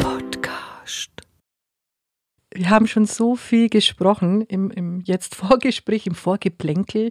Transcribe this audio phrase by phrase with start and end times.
[0.00, 1.10] Podcast.
[2.52, 7.10] Wir haben schon so viel gesprochen im, im jetzt Vorgespräch, im Vorgeplänkel,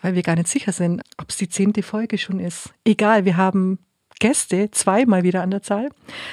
[0.00, 2.74] weil wir gar nicht sicher sind, ob es die zehnte Folge schon ist.
[2.84, 3.78] Egal, wir haben
[4.18, 5.88] Gäste, zweimal wieder an der Zahl.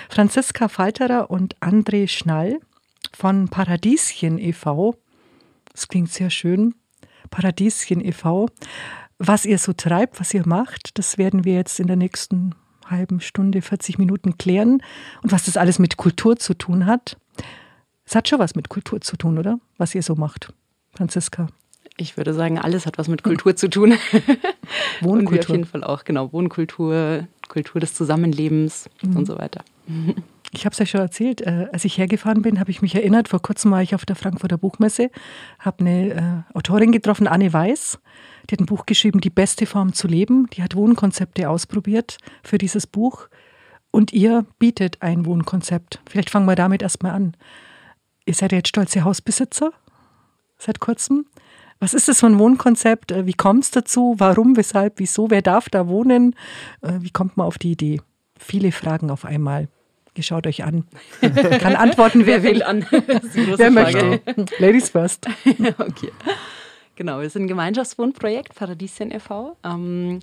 [0.10, 2.60] Franziska Falterer und André Schnall
[3.14, 4.96] von Paradieschen e.V.
[5.72, 6.74] Das klingt sehr schön.
[7.30, 8.48] Paradieschen e.V.
[9.18, 12.54] Was ihr so treibt, was ihr macht, das werden wir jetzt in der nächsten
[12.86, 14.82] halben Stunde, 40 Minuten klären.
[15.22, 17.18] Und was das alles mit Kultur zu tun hat.
[18.06, 19.60] Es hat schon was mit Kultur zu tun, oder?
[19.78, 20.54] Was ihr so macht,
[20.94, 21.48] Franziska.
[21.98, 23.94] Ich würde sagen, alles hat was mit Kultur zu tun.
[25.02, 25.40] Wohnkultur.
[25.40, 29.16] Auf jeden Fall auch, genau, Wohnkultur, Kultur des Zusammenlebens mhm.
[29.16, 29.64] und so weiter.
[30.52, 33.30] Ich habe es ja schon erzählt, äh, als ich hergefahren bin, habe ich mich erinnert,
[33.30, 35.10] vor kurzem war ich auf der Frankfurter Buchmesse,
[35.60, 38.00] habe eine äh, Autorin getroffen, Anne Weiß,
[38.50, 40.48] die hat ein Buch geschrieben, Die beste Form zu leben.
[40.54, 43.28] Die hat Wohnkonzepte ausprobiert für dieses Buch
[43.92, 46.02] und ihr bietet ein Wohnkonzept.
[46.10, 47.38] Vielleicht fangen wir damit erstmal an.
[48.26, 49.72] Ihr seid ja jetzt stolze Hausbesitzer
[50.58, 51.26] seit kurzem.
[51.80, 53.12] Was ist das für ein Wohnkonzept?
[53.12, 54.16] Äh, wie kommt es dazu?
[54.18, 55.30] Warum, weshalb, wieso?
[55.30, 56.36] Wer darf da wohnen?
[56.82, 58.02] Äh, wie kommt man auf die Idee?
[58.38, 59.68] Viele Fragen auf einmal.
[60.16, 60.86] Ihr schaut euch an.
[61.22, 62.64] Kann antworten, wer will.
[62.64, 62.86] an?
[62.90, 64.22] wer möchte.
[64.60, 65.28] Ladies first.
[65.78, 66.12] okay.
[66.96, 69.58] Genau, wir sind ein Gemeinschaftswohnprojekt, Paradieschen e.V.
[69.66, 70.22] Ähm,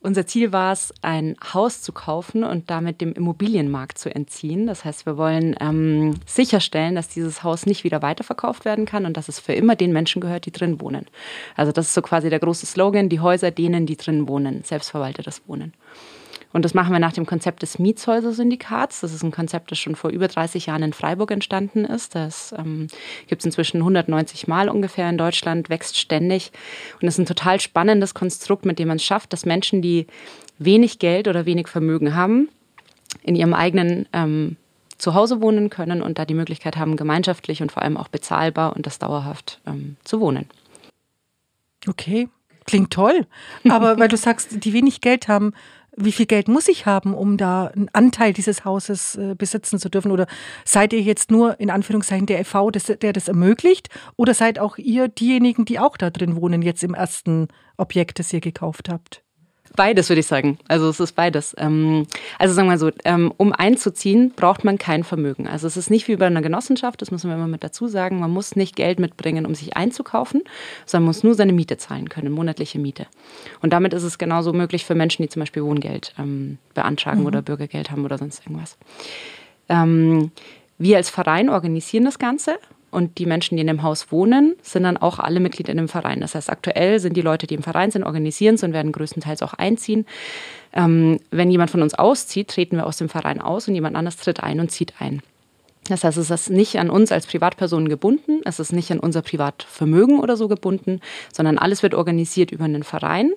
[0.00, 4.66] unser Ziel war es, ein Haus zu kaufen und damit dem Immobilienmarkt zu entziehen.
[4.66, 9.16] Das heißt, wir wollen ähm, sicherstellen, dass dieses Haus nicht wieder weiterverkauft werden kann und
[9.16, 11.06] dass es für immer den Menschen gehört, die drin wohnen.
[11.54, 15.42] Also das ist so quasi der große Slogan, die Häuser denen, die drin wohnen, selbstverwaltetes
[15.46, 15.74] Wohnen.
[16.52, 19.00] Und das machen wir nach dem Konzept des Mietshäuser-Syndikats.
[19.00, 22.14] Das ist ein Konzept, das schon vor über 30 Jahren in Freiburg entstanden ist.
[22.14, 22.86] Das ähm,
[23.26, 26.52] gibt es inzwischen 190 Mal ungefähr in Deutschland, wächst ständig.
[27.00, 30.06] Und es ist ein total spannendes Konstrukt, mit dem man es schafft, dass Menschen, die
[30.58, 32.48] wenig Geld oder wenig Vermögen haben,
[33.22, 34.56] in ihrem eigenen ähm,
[34.98, 38.86] Zuhause wohnen können und da die Möglichkeit haben, gemeinschaftlich und vor allem auch bezahlbar und
[38.86, 40.48] das dauerhaft ähm, zu wohnen.
[41.86, 42.28] Okay,
[42.64, 43.26] klingt toll.
[43.68, 45.52] Aber weil du sagst, die wenig Geld haben,
[45.96, 49.88] wie viel Geld muss ich haben, um da einen Anteil dieses Hauses äh, besitzen zu
[49.88, 50.10] dürfen?
[50.10, 50.26] Oder
[50.64, 53.88] seid ihr jetzt nur in Anführungszeichen der EV, der das ermöglicht?
[54.16, 58.32] Oder seid auch ihr diejenigen, die auch da drin wohnen, jetzt im ersten Objekt, das
[58.32, 59.25] ihr gekauft habt?
[59.74, 60.58] Beides würde ich sagen.
[60.68, 61.54] Also es ist beides.
[61.58, 62.06] Ähm,
[62.38, 65.46] also sagen wir mal so, ähm, um einzuziehen, braucht man kein Vermögen.
[65.48, 68.20] Also es ist nicht wie bei einer Genossenschaft, das müssen wir immer mit dazu sagen.
[68.20, 70.42] Man muss nicht Geld mitbringen, um sich einzukaufen,
[70.84, 73.06] sondern muss nur seine Miete zahlen können, monatliche Miete.
[73.60, 77.26] Und damit ist es genauso möglich für Menschen, die zum Beispiel Wohngeld ähm, beantragen mhm.
[77.26, 78.76] oder Bürgergeld haben oder sonst irgendwas.
[79.68, 82.58] wir als Verein organisieren das Ganze
[82.90, 85.88] und die Menschen, die in dem Haus wohnen, sind dann auch alle Mitglied in dem
[85.88, 86.20] Verein.
[86.20, 89.42] Das heißt, aktuell sind die Leute, die im Verein sind, organisieren es und werden größtenteils
[89.42, 90.06] auch einziehen.
[90.72, 94.16] Ähm, wenn jemand von uns auszieht, treten wir aus dem Verein aus und jemand anderes
[94.16, 95.22] tritt ein und zieht ein.
[95.88, 99.22] Das heißt, es ist nicht an uns als Privatpersonen gebunden, es ist nicht an unser
[99.22, 101.00] Privatvermögen oder so gebunden,
[101.32, 103.32] sondern alles wird organisiert über einen Verein.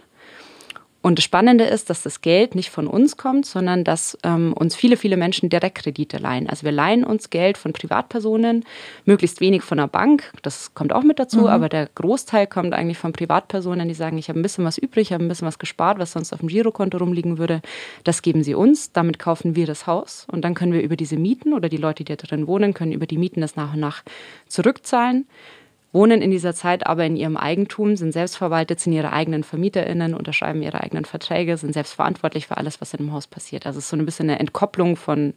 [1.02, 4.76] Und das Spannende ist, dass das Geld nicht von uns kommt, sondern dass ähm, uns
[4.76, 6.50] viele, viele Menschen Direktkredite leihen.
[6.50, 8.66] Also wir leihen uns Geld von Privatpersonen,
[9.06, 11.48] möglichst wenig von der Bank, das kommt auch mit dazu, mhm.
[11.48, 15.08] aber der Großteil kommt eigentlich von Privatpersonen, die sagen, ich habe ein bisschen was übrig,
[15.08, 17.62] ich habe ein bisschen was gespart, was sonst auf dem Girokonto rumliegen würde.
[18.04, 21.16] Das geben sie uns, damit kaufen wir das Haus und dann können wir über diese
[21.16, 23.80] Mieten oder die Leute, die da drin wohnen, können über die Mieten das nach und
[23.80, 24.04] nach
[24.48, 25.28] zurückzahlen
[25.92, 30.62] wohnen in dieser Zeit aber in ihrem Eigentum, sind selbstverwaltet, sind ihre eigenen VermieterInnen, unterschreiben
[30.62, 33.66] ihre eigenen Verträge, sind selbst verantwortlich für alles, was in dem Haus passiert.
[33.66, 35.34] Also es ist so ein bisschen eine Entkopplung von,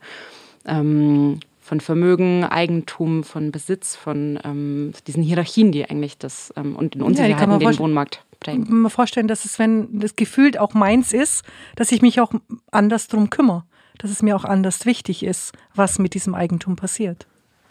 [0.66, 6.94] ähm, von Vermögen, Eigentum, von Besitz, von ähm, diesen Hierarchien, die eigentlich das ähm, und
[6.94, 8.66] den Unsicherheiten ja, den Wohnmarkt prägen.
[8.68, 11.44] Man vorstellen, dass es, wenn das gefühlt auch meins ist,
[11.76, 12.32] dass ich mich auch
[12.70, 13.64] anders drum kümmere,
[13.98, 17.26] dass es mir auch anders wichtig ist, was mit diesem Eigentum passiert.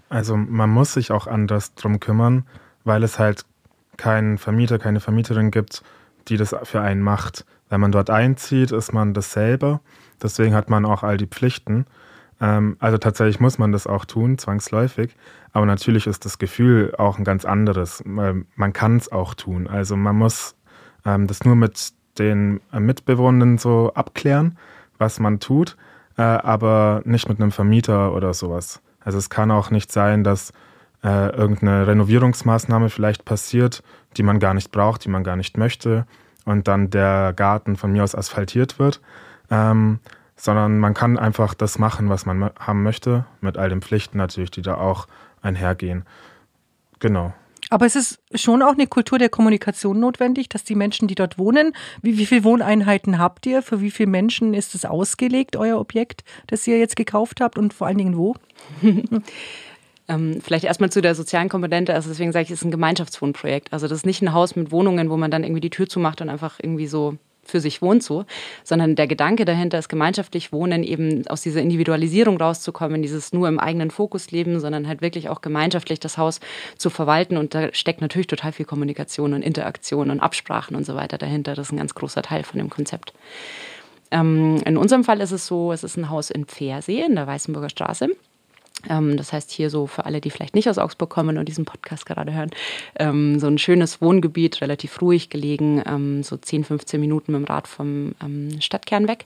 [0.10, 2.46] Also man muss sich auch anders drum kümmern,
[2.84, 3.46] weil es halt
[3.98, 5.84] keinen Vermieter, keine Vermieterin gibt,
[6.28, 7.46] die das für einen macht.
[7.70, 9.82] Wenn man dort einzieht, ist man das selber.
[10.22, 11.86] Deswegen hat man auch all die Pflichten.
[12.40, 15.16] Ähm, also tatsächlich muss man das auch tun, zwangsläufig.
[15.54, 18.04] Aber natürlich ist das Gefühl auch ein ganz anderes.
[18.06, 19.68] Man kann es auch tun.
[19.68, 20.56] Also man muss
[21.06, 24.58] ähm, das nur mit den Mitbewohnern so abklären,
[24.98, 25.78] was man tut,
[26.18, 28.82] äh, aber nicht mit einem Vermieter oder sowas.
[29.00, 30.54] Also es kann auch nicht sein, dass
[31.04, 33.84] äh, irgendeine Renovierungsmaßnahme vielleicht passiert,
[34.18, 36.06] die man gar nicht braucht, die man gar nicht möchte
[36.46, 39.02] und dann der Garten von mir aus asphaltiert wird,
[39.50, 40.00] ähm,
[40.36, 44.52] sondern man kann einfach das machen, was man haben möchte, mit all den Pflichten natürlich,
[44.52, 45.08] die da auch
[45.42, 46.04] einhergehen.
[47.00, 47.34] Genau.
[47.70, 51.38] Aber es ist schon auch eine Kultur der Kommunikation notwendig, dass die Menschen, die dort
[51.38, 53.62] wohnen, wie, wie viele Wohneinheiten habt ihr?
[53.62, 57.74] Für wie viele Menschen ist es ausgelegt, euer Objekt, das ihr jetzt gekauft habt und
[57.74, 58.36] vor allen Dingen wo?
[60.08, 61.94] Ähm, vielleicht erstmal zu der sozialen Komponente.
[61.94, 63.72] Also deswegen sage ich, es ist ein Gemeinschaftswohnprojekt.
[63.72, 66.22] Also das ist nicht ein Haus mit Wohnungen, wo man dann irgendwie die Tür zumacht
[66.22, 68.26] und einfach irgendwie so für sich wohnt so,
[68.64, 73.60] sondern der Gedanke dahinter ist gemeinschaftlich wohnen, eben aus dieser Individualisierung rauszukommen, dieses nur im
[73.60, 76.40] eigenen Fokus leben, sondern halt wirklich auch gemeinschaftlich das Haus
[76.78, 77.38] zu verwalten.
[77.38, 81.56] Und da steckt natürlich total viel Kommunikation und Interaktion und Absprachen und so weiter dahinter.
[81.56, 83.14] Das ist ein ganz großer Teil von dem Konzept.
[84.12, 87.28] Ähm, in unserem Fall ist es so, es ist ein Haus in Pfersee in der
[87.28, 88.10] Weißenburger Straße.
[88.90, 91.66] Ähm, das heißt, hier so für alle, die vielleicht nicht aus Augsburg kommen und diesen
[91.66, 92.52] Podcast gerade hören,
[92.98, 97.46] ähm, so ein schönes Wohngebiet, relativ ruhig gelegen, ähm, so 10, 15 Minuten mit dem
[97.46, 98.14] Rad vom
[98.60, 99.26] Stadtkern weg.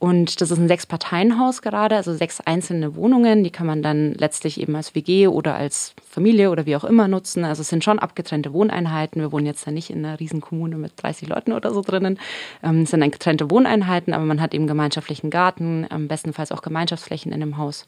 [0.00, 3.42] Und das ist ein Sechs-Parteien-Haus gerade, also sechs einzelne Wohnungen.
[3.42, 7.08] Die kann man dann letztlich eben als WG oder als Familie oder wie auch immer
[7.08, 7.44] nutzen.
[7.44, 9.20] Also es sind schon abgetrennte Wohneinheiten.
[9.20, 12.20] Wir wohnen jetzt da nicht in einer riesen Kommune mit 30 Leuten oder so drinnen.
[12.62, 17.56] es sind getrennte Wohneinheiten, aber man hat eben gemeinschaftlichen Garten, bestenfalls auch Gemeinschaftsflächen in dem
[17.56, 17.84] Haus.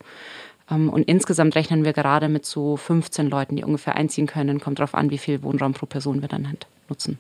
[0.71, 4.61] Ähm, und insgesamt rechnen wir gerade mit so 15 Leuten, die ungefähr einziehen können.
[4.61, 7.19] Kommt darauf an, wie viel Wohnraum pro Person wir dann halt nutzen.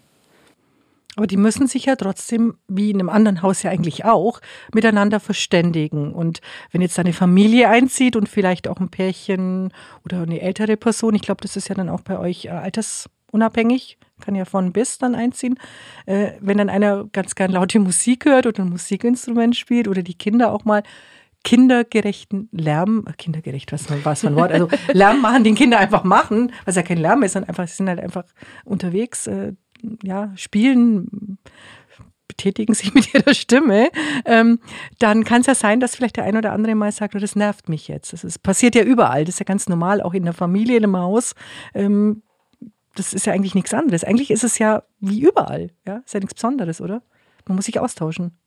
[1.16, 4.40] Aber die müssen sich ja trotzdem, wie in einem anderen Haus ja eigentlich auch,
[4.72, 6.14] miteinander verständigen.
[6.14, 9.72] Und wenn jetzt eine Familie einzieht und vielleicht auch ein Pärchen
[10.04, 13.98] oder eine ältere Person, ich glaube, das ist ja dann auch bei euch äh, altersunabhängig,
[14.20, 15.58] kann ja von bis dann einziehen.
[16.06, 20.14] Äh, wenn dann einer ganz gern laute Musik hört oder ein Musikinstrument spielt oder die
[20.14, 20.84] Kinder auch mal
[21.44, 24.52] kindergerechten Lärm, kindergerecht, was war ein Wort?
[24.52, 27.76] Also Lärm machen, den Kinder einfach machen, was ja kein Lärm ist, sondern einfach, sie
[27.76, 28.24] sind halt einfach
[28.64, 29.54] unterwegs, äh,
[30.02, 31.38] ja, spielen,
[32.28, 33.90] betätigen sich mit ihrer Stimme,
[34.24, 34.60] ähm,
[34.98, 37.36] dann kann es ja sein, dass vielleicht der ein oder andere mal sagt, oh, das
[37.36, 38.12] nervt mich jetzt.
[38.12, 40.84] Das ist, passiert ja überall, das ist ja ganz normal, auch in der Familie, in
[40.84, 41.34] einem Haus.
[41.74, 42.22] Ähm,
[42.94, 44.04] das ist ja eigentlich nichts anderes.
[44.04, 47.02] Eigentlich ist es ja wie überall, ja, ist ja nichts Besonderes, oder?
[47.46, 48.38] Man muss sich austauschen.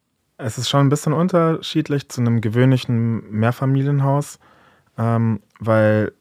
[0.45, 4.39] Es ist schon ein bisschen unterschiedlich zu einem gewöhnlichen Mehrfamilienhaus,
[4.97, 6.11] ähm, weil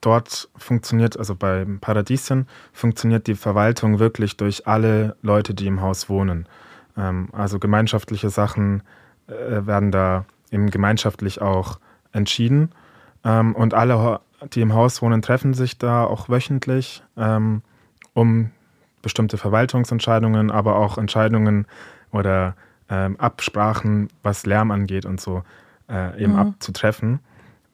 [0.00, 6.08] dort funktioniert, also beim Paradieschen, funktioniert die Verwaltung wirklich durch alle Leute, die im Haus
[6.08, 6.48] wohnen.
[6.96, 8.82] Ähm, also gemeinschaftliche Sachen
[9.26, 11.78] äh, werden da eben gemeinschaftlich auch
[12.12, 12.70] entschieden.
[13.24, 14.20] Ähm, und alle,
[14.54, 17.60] die im Haus wohnen, treffen sich da auch wöchentlich, ähm,
[18.14, 18.52] um
[19.02, 21.66] bestimmte Verwaltungsentscheidungen, aber auch Entscheidungen
[22.10, 22.56] oder
[22.88, 25.42] ähm, Absprachen, was Lärm angeht und so,
[25.88, 26.38] äh, eben mhm.
[26.38, 27.20] abzutreffen.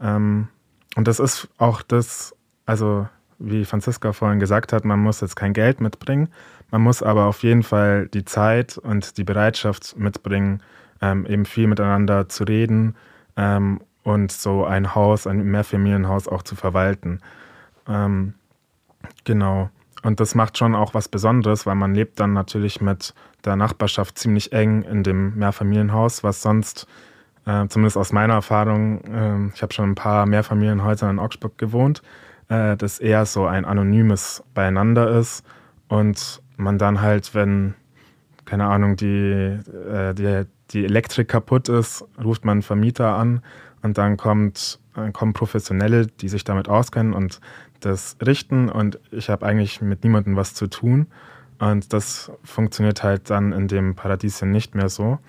[0.01, 0.49] Ähm,
[0.97, 2.35] und das ist auch das,
[2.67, 6.29] also wie Franziska vorhin gesagt hat, man muss jetzt kein Geld mitbringen,
[6.71, 10.63] man muss aber auf jeden Fall die Zeit und die Bereitschaft mitbringen,
[11.01, 12.95] ähm, eben viel miteinander zu reden
[13.37, 17.21] ähm, und so ein Haus, ein Mehrfamilienhaus auch zu verwalten.
[17.89, 18.35] Ähm,
[19.25, 19.71] genau.
[20.03, 23.15] Und das macht schon auch was Besonderes, weil man lebt dann natürlich mit
[23.45, 26.87] der Nachbarschaft ziemlich eng in dem Mehrfamilienhaus, was sonst,
[27.47, 32.03] äh, zumindest aus meiner Erfahrung, äh, ich habe schon ein paar Mehrfamilienhäuser in Augsburg gewohnt,
[32.49, 35.45] äh, das eher so ein anonymes Beieinander ist
[35.89, 37.75] und man dann halt, wenn,
[38.45, 43.43] keine Ahnung, die, äh, die, die Elektrik kaputt ist, ruft man einen Vermieter an
[43.83, 47.41] und dann kommt, äh, kommen Professionelle, die sich damit auskennen und
[47.81, 51.09] das richten und ich habe eigentlich mit niemandem was zu tun.
[51.63, 55.21] Und das funktioniert halt dann in dem Paradieschen nicht mehr so,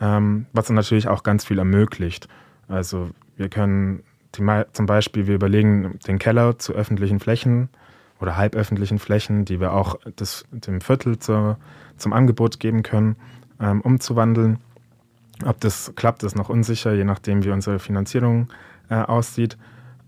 [0.00, 2.28] ähm, was natürlich auch ganz viel ermöglicht.
[2.68, 7.70] Also wir können zum Beispiel, wir überlegen, den Keller zu öffentlichen Flächen
[8.20, 11.58] oder halböffentlichen Flächen, die wir auch das, dem Viertel zur,
[11.96, 13.16] zum Angebot geben können,
[13.60, 14.60] ähm, umzuwandeln.
[15.44, 18.46] Ob das klappt, ist noch unsicher, je nachdem, wie unsere Finanzierung
[18.90, 19.58] äh, aussieht.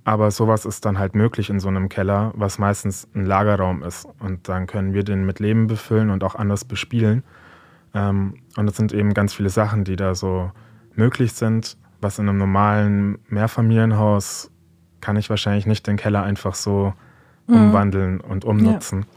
[0.07, 4.07] Aber sowas ist dann halt möglich in so einem Keller, was meistens ein Lagerraum ist.
[4.21, 7.25] Und dann können wir den mit Leben befüllen und auch anders bespielen.
[7.93, 10.53] Ähm, und es sind eben ganz viele Sachen, die da so
[10.95, 11.77] möglich sind.
[12.01, 14.53] Was in einem normalen Mehrfamilienhaus
[15.01, 16.95] kann ich wahrscheinlich nicht den Keller einfach so
[17.49, 17.55] mhm.
[17.57, 19.01] umwandeln und umnutzen.
[19.01, 19.16] Ja.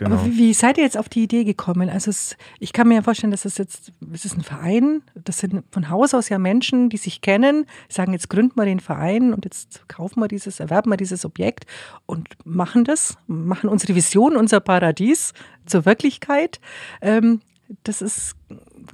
[0.00, 0.16] Genau.
[0.16, 1.90] Aber wie, wie, seid ihr jetzt auf die Idee gekommen?
[1.90, 5.40] Also es, ich kann mir ja vorstellen, dass das jetzt, es ist ein Verein, das
[5.40, 9.34] sind von Haus aus ja Menschen, die sich kennen, sagen, jetzt gründen wir den Verein
[9.34, 11.66] und jetzt kaufen wir dieses, erwerben wir dieses Objekt
[12.06, 15.34] und machen das, machen unsere Vision, unser Paradies
[15.66, 16.60] zur Wirklichkeit.
[17.02, 17.40] Ähm,
[17.84, 18.36] das ist,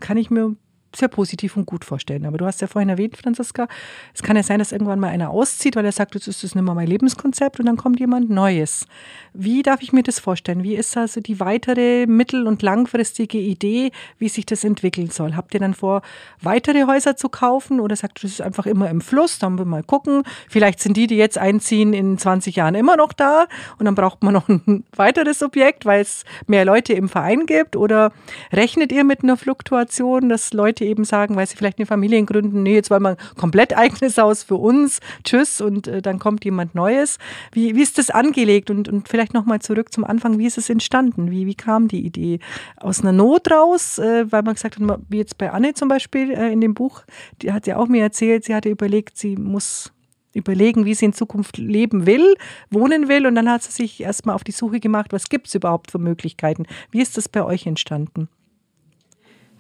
[0.01, 0.57] kann ich mir
[0.97, 2.27] sehr positiv und gut vorstellen.
[2.27, 3.69] Aber du hast ja vorhin erwähnt, Franziska,
[4.15, 6.55] es kann ja sein, dass irgendwann mal einer auszieht, weil er sagt, jetzt ist das
[6.55, 8.87] nicht mehr mein Lebenskonzept und dann kommt jemand Neues.
[9.33, 10.63] Wie darf ich mir das vorstellen?
[10.63, 15.37] Wie ist also die weitere mittel- und langfristige Idee, wie sich das entwickeln soll?
[15.37, 16.03] Habt ihr dann vor,
[16.41, 19.83] weitere Häuser zu kaufen oder sagt, das ist einfach immer im Fluss, dann wir mal
[19.83, 20.23] gucken.
[20.49, 23.47] Vielleicht sind die, die jetzt einziehen, in 20 Jahren immer noch da
[23.79, 27.77] und dann braucht man noch ein weiteres Objekt, weil es mehr Leute im Verein gibt
[27.77, 28.13] oder
[28.53, 32.63] rechnet ihr mit einer Fluktuation, dass Leute eben sagen, weil sie vielleicht eine Familie gründen,
[32.63, 36.45] nee, jetzt wollen wir ein komplett eigenes Haus für uns, tschüss und äh, dann kommt
[36.45, 37.19] jemand Neues.
[37.53, 40.71] Wie, wie ist das angelegt und, und vielleicht nochmal zurück zum Anfang, wie ist es
[40.71, 41.31] entstanden?
[41.31, 42.39] Wie, wie kam die Idee?
[42.77, 46.31] Aus einer Not raus, äh, weil man gesagt hat, wie jetzt bei Anne zum Beispiel
[46.31, 47.03] äh, in dem Buch,
[47.43, 49.93] die hat ja auch mir erzählt, sie hatte überlegt, sie muss
[50.37, 52.35] überlegen, wie sie in Zukunft leben will,
[52.71, 53.27] wohnen will.
[53.27, 55.99] Und dann hat sie sich erstmal auf die Suche gemacht, was gibt es überhaupt für
[55.99, 56.67] Möglichkeiten.
[56.91, 58.29] Wie ist das bei euch entstanden?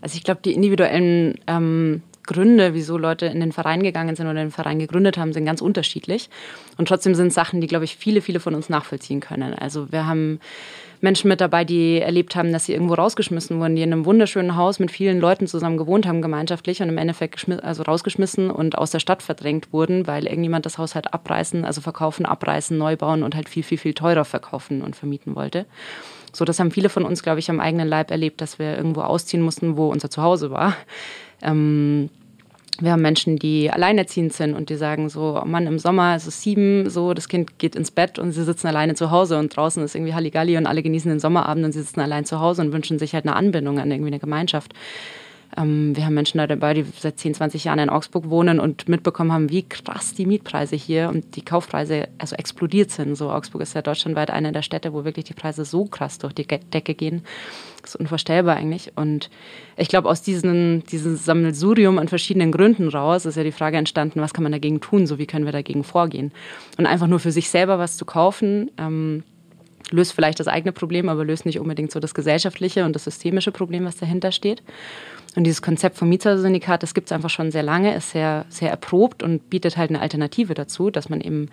[0.07, 4.39] Also ich glaube, die individuellen ähm, Gründe, wieso Leute in den Verein gegangen sind oder
[4.39, 6.31] den Verein gegründet haben, sind ganz unterschiedlich.
[6.79, 9.53] Und trotzdem sind Sachen, die, glaube ich, viele, viele von uns nachvollziehen können.
[9.53, 10.39] Also wir haben
[11.01, 14.55] Menschen mit dabei, die erlebt haben, dass sie irgendwo rausgeschmissen wurden, die in einem wunderschönen
[14.55, 18.93] Haus mit vielen Leuten zusammen gewohnt haben, gemeinschaftlich und im Endeffekt also rausgeschmissen und aus
[18.93, 23.25] der Stadt verdrängt wurden, weil irgendjemand das Haus halt abreißen, also verkaufen, abreißen, neu bauen
[23.25, 25.67] und halt viel, viel, viel teurer verkaufen und vermieten wollte.
[26.37, 29.01] So, das haben viele von uns, glaube ich, am eigenen Leib erlebt, dass wir irgendwo
[29.01, 30.77] ausziehen mussten, wo unser Zuhause war.
[31.41, 32.11] Ähm,
[32.79, 36.27] wir haben Menschen, die alleinerziehend sind und die sagen so, oh Mann, im Sommer ist
[36.27, 39.57] es sieben, so, das Kind geht ins Bett und sie sitzen alleine zu Hause und
[39.57, 42.61] draußen ist irgendwie Halligalli und alle genießen den Sommerabend und sie sitzen allein zu Hause
[42.61, 44.75] und wünschen sich halt eine Anbindung an irgendwie eine Gemeinschaft.
[45.57, 49.33] Ähm, wir haben Menschen dabei, die seit 10, 20 Jahren in Augsburg wohnen und mitbekommen
[49.33, 53.15] haben, wie krass die Mietpreise hier und die Kaufpreise also explodiert sind.
[53.17, 56.33] So Augsburg ist ja deutschlandweit eine der Städte, wo wirklich die Preise so krass durch
[56.33, 57.23] die Decke gehen.
[57.83, 58.93] Das ist unvorstellbar eigentlich.
[58.97, 59.31] Und
[59.77, 64.21] ich glaube, aus diesem, diesem Sammelsurium an verschiedenen Gründen raus ist ja die Frage entstanden,
[64.21, 66.33] was kann man dagegen tun, so wie können wir dagegen vorgehen.
[66.79, 69.23] Und einfach nur für sich selber was zu kaufen, ähm,
[69.91, 73.53] löst vielleicht das eigene Problem, aber löst nicht unbedingt so das gesellschaftliche und das systemische
[73.53, 74.63] Problem, was dahinter steht.
[75.37, 78.71] Und dieses Konzept vom Mietersyndikat, das gibt es einfach schon sehr lange, ist sehr, sehr
[78.71, 81.51] erprobt und bietet halt eine Alternative dazu, dass man eben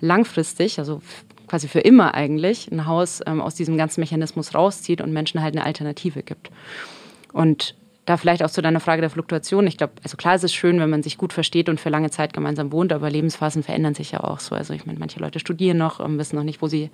[0.00, 1.00] langfristig, also
[1.46, 5.54] quasi für immer eigentlich, ein Haus ähm, aus diesem ganzen Mechanismus rauszieht und Menschen halt
[5.54, 6.50] eine Alternative gibt.
[7.32, 9.66] Und da vielleicht auch zu deiner Frage der Fluktuation.
[9.66, 12.10] Ich glaube, also klar ist es schön, wenn man sich gut versteht und für lange
[12.10, 14.54] Zeit gemeinsam wohnt, aber Lebensphasen verändern sich ja auch so.
[14.54, 16.90] Also ich meine, manche Leute studieren noch, ähm, wissen noch nicht, wo sie,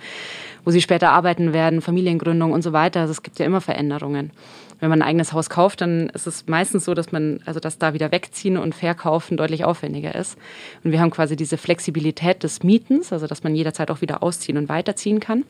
[0.65, 3.01] wo sie später arbeiten werden, Familiengründung und so weiter.
[3.01, 4.31] Also es gibt ja immer Veränderungen.
[4.79, 7.79] Wenn man ein eigenes Haus kauft, dann ist es meistens so, dass man, also dass
[7.79, 10.39] da wieder wegziehen und verkaufen deutlich aufwendiger ist.
[10.85, 14.57] Und wir haben quasi diese Flexibilität des Mietens, also dass man jederzeit auch wieder ausziehen
[14.57, 15.45] und weiterziehen kann.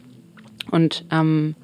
[0.71, 1.55] Und ähm,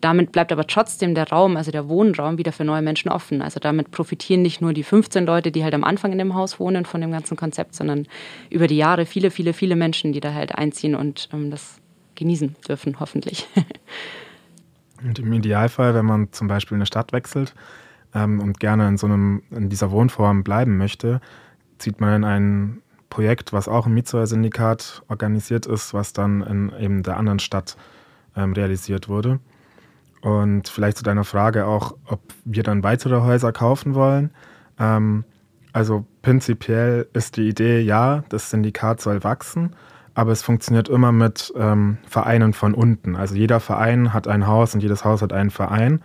[0.00, 3.42] damit bleibt aber trotzdem der Raum, also der Wohnraum, wieder für neue Menschen offen.
[3.42, 6.60] Also damit profitieren nicht nur die 15 Leute, die halt am Anfang in dem Haus
[6.60, 8.06] wohnen von dem ganzen Konzept, sondern
[8.50, 11.80] über die Jahre viele, viele, viele Menschen, die da halt einziehen und ähm, das
[12.14, 13.46] genießen dürfen, hoffentlich.
[15.00, 17.54] Und im Idealfall, wenn man zum Beispiel eine Stadt wechselt
[18.14, 21.20] ähm, und gerne in so einem, in dieser Wohnform bleiben möchte,
[21.78, 27.02] zieht man in ein Projekt, was auch im Mietshäuser-Syndikat organisiert ist, was dann in eben
[27.02, 27.76] der anderen Stadt
[28.36, 29.38] ähm, realisiert wurde.
[30.20, 34.30] Und vielleicht zu deiner Frage auch, ob wir dann weitere Häuser kaufen wollen.
[34.78, 35.24] Ähm,
[35.72, 39.76] also prinzipiell ist die Idee, ja, das Syndikat soll wachsen,
[40.14, 43.14] aber es funktioniert immer mit ähm, Vereinen von unten.
[43.14, 46.02] Also jeder Verein hat ein Haus und jedes Haus hat einen Verein.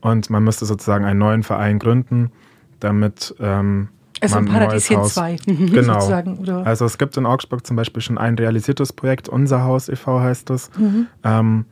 [0.00, 2.32] Und man müsste sozusagen einen neuen Verein gründen,
[2.78, 3.88] damit ähm,
[4.22, 5.36] also man ein Paradieschen 2.
[5.46, 6.62] Genau.
[6.64, 10.20] Also es gibt in Augsburg zum Beispiel schon ein realisiertes Projekt, Unser Haus e.V.
[10.20, 10.70] heißt es.
[10.78, 11.06] Mhm.
[11.24, 11.64] Ähm,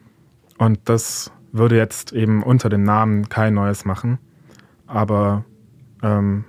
[0.59, 4.19] und das würde jetzt eben unter dem Namen kein neues machen.
[4.87, 5.45] Aber
[6.02, 6.45] ähm,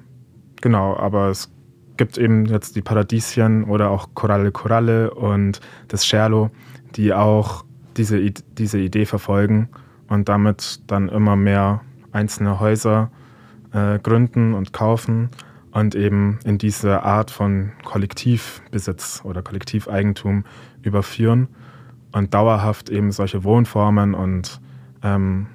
[0.62, 1.52] genau, aber es
[1.98, 6.50] gibt eben jetzt die Paradieschen oder auch Koralle Koralle und das Scherlo,
[6.96, 7.66] die auch
[7.98, 9.70] diese, diese Idee verfolgen
[10.08, 13.12] und damit dann immer mehr einzelne Häuser
[13.74, 15.30] äh, gründen und kaufen
[15.72, 20.46] und eben in diese Art von Kollektivbesitz oder Kollektiveigentum
[20.82, 21.48] überführen
[22.12, 24.62] und dauerhaft eben solche Wohnformen und
[25.04, 25.48] ähm,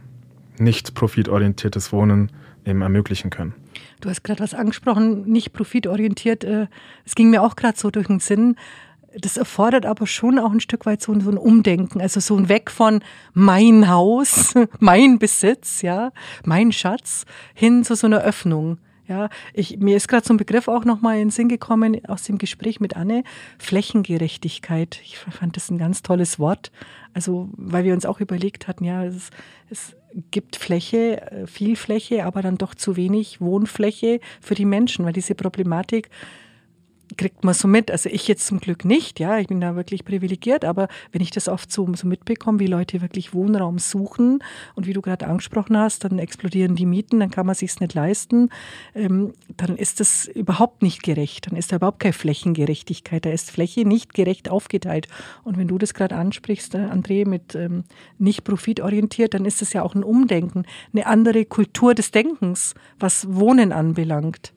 [0.58, 2.30] nicht profitorientiertes Wohnen
[2.64, 3.54] eben ermöglichen können.
[4.00, 6.44] Du hast gerade was angesprochen, nicht profitorientiert.
[6.44, 6.66] Äh,
[7.04, 8.56] es ging mir auch gerade so durch den Sinn.
[9.16, 12.36] Das erfordert aber schon auch ein Stück weit so ein, so ein Umdenken, also so
[12.36, 13.00] ein Weg von
[13.32, 16.12] mein Haus, mein Besitz, ja,
[16.44, 17.24] mein Schatz,
[17.54, 21.16] hin zu so einer Öffnung Ja, ich, mir ist gerade so ein Begriff auch nochmal
[21.16, 23.22] in den Sinn gekommen aus dem Gespräch mit Anne,
[23.58, 24.98] Flächengerechtigkeit.
[25.04, 26.72] Ich fand das ein ganz tolles Wort.
[27.12, 29.30] Also, weil wir uns auch überlegt hatten, ja, es,
[29.68, 29.94] es
[30.30, 35.12] gibt Fläche, äh, viel Fläche, aber dann doch zu wenig Wohnfläche für die Menschen, weil
[35.12, 36.08] diese Problematik
[37.16, 37.90] kriegt man so mit.
[37.90, 41.30] Also ich jetzt zum Glück nicht, ja, ich bin da wirklich privilegiert, aber wenn ich
[41.30, 44.42] das oft so, so mitbekomme, wie Leute wirklich Wohnraum suchen
[44.74, 47.94] und wie du gerade angesprochen hast, dann explodieren die Mieten, dann kann man sich's nicht
[47.94, 48.50] leisten,
[48.94, 53.50] ähm, dann ist das überhaupt nicht gerecht, dann ist da überhaupt keine Flächengerechtigkeit, da ist
[53.50, 55.08] Fläche nicht gerecht aufgeteilt.
[55.44, 57.84] Und wenn du das gerade ansprichst, äh, André, mit ähm,
[58.18, 63.32] nicht profitorientiert, dann ist das ja auch ein Umdenken, eine andere Kultur des Denkens, was
[63.34, 64.52] Wohnen anbelangt.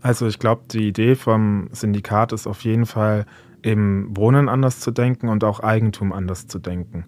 [0.00, 3.26] Also ich glaube, die Idee vom Syndikat ist auf jeden Fall,
[3.62, 7.04] eben Wohnen anders zu denken und auch Eigentum anders zu denken.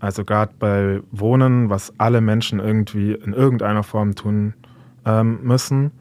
[0.00, 4.52] Also gerade bei Wohnen, was alle Menschen irgendwie in irgendeiner Form tun
[5.06, 5.92] ähm, müssen,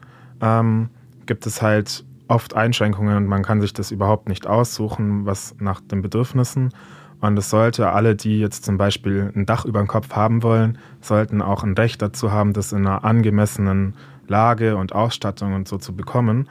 [0.42, 0.90] ähm,
[1.26, 5.80] gibt es halt oft Einschränkungen und man kann sich das überhaupt nicht aussuchen, was nach
[5.80, 6.74] den Bedürfnissen.
[7.22, 10.78] Und es sollte alle, die jetzt zum Beispiel ein Dach über dem Kopf haben wollen,
[11.00, 13.96] sollten auch ein Recht dazu haben, das in einer angemessenen
[14.28, 16.50] Lage und Ausstattung und so zu bekommen.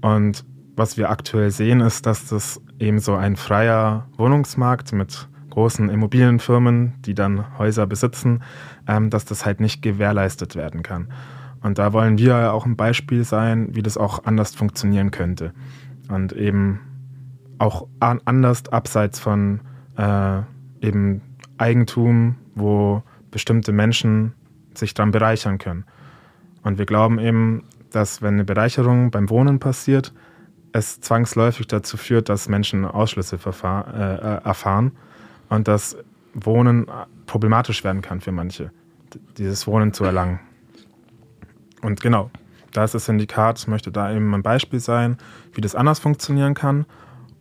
[0.00, 0.44] Und
[0.76, 6.94] was wir aktuell sehen, ist, dass das eben so ein freier Wohnungsmarkt mit großen Immobilienfirmen,
[7.06, 8.42] die dann Häuser besitzen,
[8.86, 11.08] ähm, dass das halt nicht gewährleistet werden kann.
[11.62, 15.52] Und da wollen wir auch ein Beispiel sein, wie das auch anders funktionieren könnte.
[16.08, 16.80] Und eben
[17.58, 19.60] auch anders abseits von
[19.96, 20.42] äh,
[20.80, 21.22] eben
[21.56, 24.34] Eigentum, wo bestimmte Menschen
[24.74, 25.84] sich dann bereichern können.
[26.66, 30.12] Und wir glauben eben, dass wenn eine Bereicherung beim Wohnen passiert,
[30.72, 34.90] es zwangsläufig dazu führt, dass Menschen Ausschlüsse äh, erfahren
[35.48, 35.96] und dass
[36.34, 36.88] Wohnen
[37.26, 38.72] problematisch werden kann für manche,
[39.38, 40.40] dieses Wohnen zu erlangen.
[41.82, 42.32] Und genau,
[42.72, 45.18] da ist das Syndikat, möchte da eben ein Beispiel sein,
[45.52, 46.84] wie das anders funktionieren kann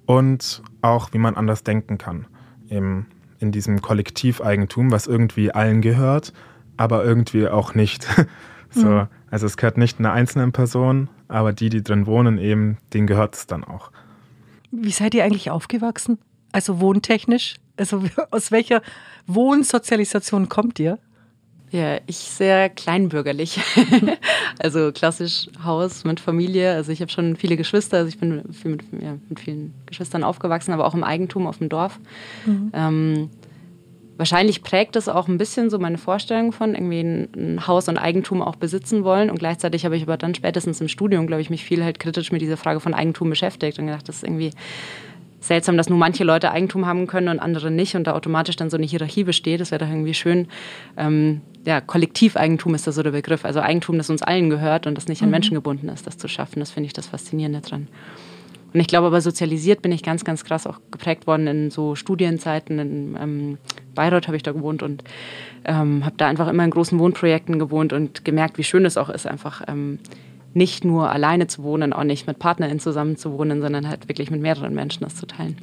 [0.05, 2.27] und auch, wie man anders denken kann.
[2.69, 3.07] Eben
[3.39, 6.31] in diesem Kollektiveigentum, was irgendwie allen gehört,
[6.77, 8.07] aber irgendwie auch nicht.
[8.75, 9.07] So, mhm.
[9.31, 13.35] Also es gehört nicht einer einzelnen Person, aber die, die drin wohnen, eben, denen gehört
[13.35, 13.91] es dann auch.
[14.71, 16.19] Wie seid ihr eigentlich aufgewachsen?
[16.51, 17.55] Also wohntechnisch?
[17.77, 18.81] Also aus welcher
[19.27, 20.99] Wohnsozialisation kommt ihr?
[21.71, 23.59] Ja, ich sehr kleinbürgerlich.
[24.59, 26.73] also klassisch Haus mit Familie.
[26.73, 27.97] Also ich habe schon viele Geschwister.
[27.97, 31.57] Also ich bin viel mit, ja, mit, vielen Geschwistern aufgewachsen, aber auch im Eigentum auf
[31.57, 31.99] dem Dorf.
[32.45, 32.71] Mhm.
[32.73, 33.29] Ähm,
[34.17, 38.41] Wahrscheinlich prägt es auch ein bisschen so meine Vorstellung von irgendwie ein, Haus und Eigentum
[38.41, 39.29] auch besitzen wollen.
[39.29, 42.31] Und gleichzeitig habe ich aber dann spätestens im Studium, glaube ich, mich viel halt kritisch
[42.31, 44.51] mit dieser Frage von Eigentum beschäftigt und gedacht, das ist irgendwie
[45.39, 48.69] seltsam, dass nur manche Leute Eigentum haben können und andere nicht und da automatisch dann
[48.69, 49.59] so eine Hierarchie besteht.
[49.59, 50.47] Das wäre doch irgendwie schön.
[50.97, 53.45] Ähm, ja, Kollektiveigentum ist da so der Begriff.
[53.45, 55.31] Also Eigentum, das uns allen gehört und das nicht an mhm.
[55.31, 56.59] Menschen gebunden ist, das zu schaffen.
[56.59, 57.87] Das finde ich das Faszinierende dran.
[58.75, 61.95] Und ich glaube aber, sozialisiert bin ich ganz, ganz krass auch geprägt worden in so
[61.95, 62.77] Studienzeiten.
[62.77, 63.57] In ähm,
[63.95, 65.01] Bayreuth habe ich da gewohnt und
[65.63, 69.07] ähm, habe da einfach immer in großen Wohnprojekten gewohnt und gemerkt, wie schön es auch
[69.07, 69.99] ist, einfach ähm,
[70.53, 74.29] nicht nur alleine zu wohnen, auch nicht mit PartnerInnen zusammen zu wohnen, sondern halt wirklich
[74.29, 75.55] mit mehreren Menschen das zu teilen.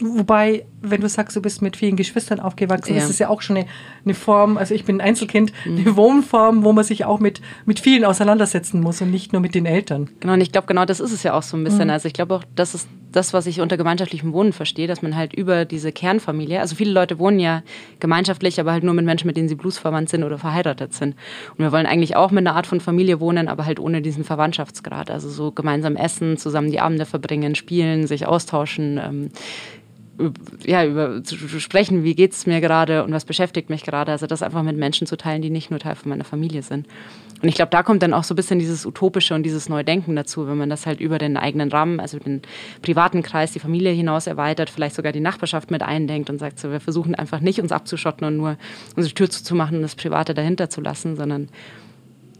[0.00, 3.00] Wobei, wenn du sagst, du bist mit vielen Geschwistern aufgewachsen, ja.
[3.00, 3.66] das ist ja auch schon eine,
[4.04, 5.78] eine Form, also ich bin ein Einzelkind, mhm.
[5.78, 9.54] eine Wohnform, wo man sich auch mit, mit vielen auseinandersetzen muss und nicht nur mit
[9.54, 10.10] den Eltern.
[10.20, 11.84] Genau, und ich glaube, genau das ist es ja auch so ein bisschen.
[11.84, 11.90] Mhm.
[11.90, 15.16] Also ich glaube auch, das ist das, was ich unter gemeinschaftlichem Wohnen verstehe, dass man
[15.16, 17.62] halt über diese Kernfamilie, also viele Leute wohnen ja
[18.00, 21.14] gemeinschaftlich, aber halt nur mit Menschen, mit denen sie bluesverwandt sind oder verheiratet sind.
[21.52, 24.24] Und wir wollen eigentlich auch mit einer Art von Familie wohnen, aber halt ohne diesen
[24.24, 25.10] Verwandtschaftsgrad.
[25.10, 29.30] Also so gemeinsam essen, zusammen die Abende verbringen, spielen, sich austauschen, ähm,
[30.64, 34.12] ja, über zu sprechen, wie geht es mir gerade und was beschäftigt mich gerade.
[34.12, 36.86] Also das einfach mit Menschen zu teilen, die nicht nur Teil von meiner Familie sind.
[37.40, 40.16] Und ich glaube, da kommt dann auch so ein bisschen dieses Utopische und dieses Neudenken
[40.16, 42.42] dazu, wenn man das halt über den eigenen Rahmen, also den
[42.82, 46.72] privaten Kreis, die Familie hinaus erweitert, vielleicht sogar die Nachbarschaft mit eindenkt und sagt so,
[46.72, 48.56] wir versuchen einfach nicht uns abzuschotten und nur
[48.96, 51.48] unsere Tür zuzumachen und das Private dahinter zu lassen, sondern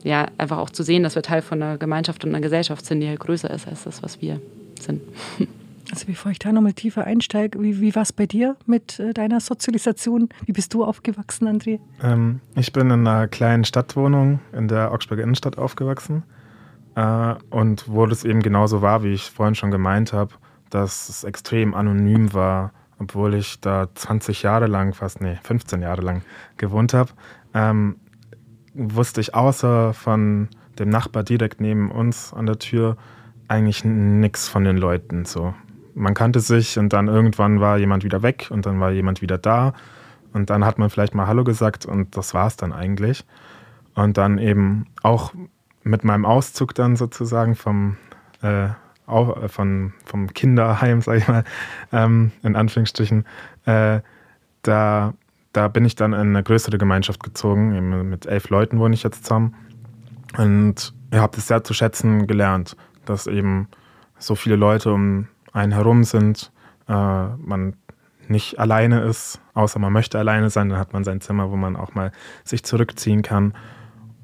[0.02, 3.00] ja, einfach auch zu sehen, dass wir Teil von einer Gemeinschaft und einer Gesellschaft sind,
[3.00, 4.40] die halt größer ist als das, was wir
[4.80, 5.00] sind.
[5.90, 9.14] Also bevor ich da nochmal tiefer einsteige, wie, wie war es bei dir mit äh,
[9.14, 10.28] deiner Sozialisation?
[10.44, 11.80] Wie bist du aufgewachsen, André?
[12.02, 16.24] Ähm, ich bin in einer kleinen Stadtwohnung in der Augsburger Innenstadt aufgewachsen.
[16.94, 20.34] Äh, und wo das eben genauso war, wie ich vorhin schon gemeint habe,
[20.68, 26.02] dass es extrem anonym war, obwohl ich da 20 Jahre lang, fast, nee, 15 Jahre
[26.02, 26.22] lang
[26.58, 27.12] gewohnt habe,
[27.54, 27.96] ähm,
[28.74, 30.48] wusste ich außer von
[30.78, 32.96] dem Nachbar direkt neben uns an der Tür
[33.48, 35.54] eigentlich nichts von den Leuten so
[35.98, 39.36] man kannte sich und dann irgendwann war jemand wieder weg und dann war jemand wieder
[39.36, 39.74] da
[40.32, 43.24] und dann hat man vielleicht mal Hallo gesagt und das war es dann eigentlich.
[43.94, 45.32] Und dann eben auch
[45.82, 47.96] mit meinem Auszug dann sozusagen vom,
[48.42, 48.68] äh,
[49.06, 51.44] auch, äh, von, vom Kinderheim, sag ich mal,
[51.92, 53.24] ähm, in Anführungsstrichen,
[53.64, 54.00] äh,
[54.62, 55.14] da,
[55.52, 58.08] da bin ich dann in eine größere Gemeinschaft gezogen.
[58.08, 59.54] Mit elf Leuten wohne ich jetzt zusammen.
[60.36, 63.68] Und ich habe das sehr zu schätzen gelernt, dass eben
[64.18, 66.52] so viele Leute um einen herum sind,
[66.88, 67.74] äh, man
[68.28, 71.76] nicht alleine ist, außer man möchte alleine sein, dann hat man sein Zimmer, wo man
[71.76, 72.12] auch mal
[72.44, 73.54] sich zurückziehen kann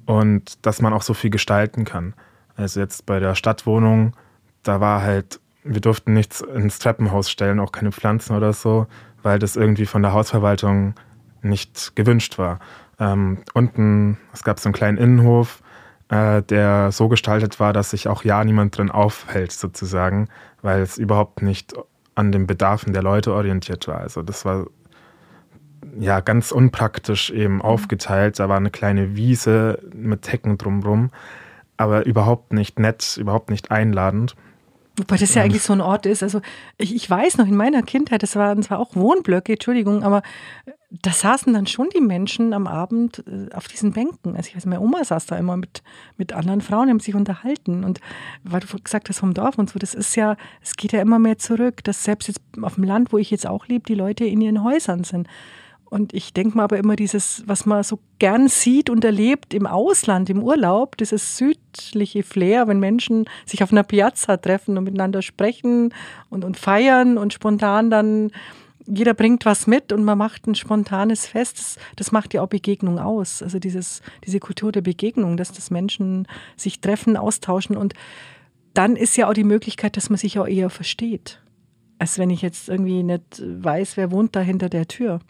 [0.07, 2.15] und dass man auch so viel gestalten kann.
[2.57, 4.15] Also jetzt bei der Stadtwohnung,
[4.63, 8.87] da war halt, wir durften nichts ins Treppenhaus stellen, auch keine Pflanzen oder so,
[9.23, 10.95] weil das irgendwie von der Hausverwaltung
[11.43, 12.59] nicht gewünscht war.
[12.99, 15.63] Ähm, unten, es gab so einen kleinen Innenhof,
[16.09, 20.29] äh, der so gestaltet war, dass sich auch ja niemand drin aufhält, sozusagen,
[20.65, 21.75] weil es überhaupt nicht
[22.15, 23.99] an den Bedarfen der Leute orientiert war.
[23.99, 24.67] Also das war
[26.01, 27.63] ja ganz unpraktisch eben mhm.
[27.63, 28.39] aufgeteilt.
[28.39, 31.11] Da war eine kleine Wiese mit Hecken drumrum,
[31.77, 34.35] aber überhaupt nicht nett, überhaupt nicht einladend.
[34.97, 36.23] Wobei das ja eigentlich so ein Ort ist.
[36.23, 36.41] Also
[36.79, 40.23] ich, ich weiß noch in meiner Kindheit, das waren zwar auch Wohnblöcke, Entschuldigung, aber
[41.03, 44.37] da saßen dann schon die Menschen am Abend äh, auf diesen Bänken.
[44.37, 45.83] Also ich weiß, meine Oma saß da immer mit,
[46.17, 47.85] mit anderen Frauen, haben sich unterhalten.
[47.85, 48.01] Und
[48.43, 51.19] weil du gesagt hast vom Dorf und so, das ist ja, es geht ja immer
[51.19, 54.25] mehr zurück, dass selbst jetzt auf dem Land, wo ich jetzt auch lebe, die Leute
[54.25, 55.29] in ihren Häusern sind.
[55.85, 59.67] Und ich denke mal aber immer dieses, was man so gern sieht und erlebt im
[59.67, 65.23] Ausland, im Urlaub, dieses südliche Flair, wenn Menschen sich auf einer Piazza treffen und miteinander
[65.23, 65.95] sprechen
[66.31, 68.33] und, und feiern und spontan dann
[68.87, 71.59] jeder bringt was mit und man macht ein spontanes Fest.
[71.59, 73.43] Das, das macht ja auch Begegnung aus.
[73.43, 77.95] Also dieses, diese Kultur der Begegnung, dass das Menschen sich treffen, austauschen und
[78.75, 81.41] dann ist ja auch die Möglichkeit, dass man sich auch eher versteht,
[81.99, 85.21] als wenn ich jetzt irgendwie nicht weiß, wer wohnt da hinter der Tür.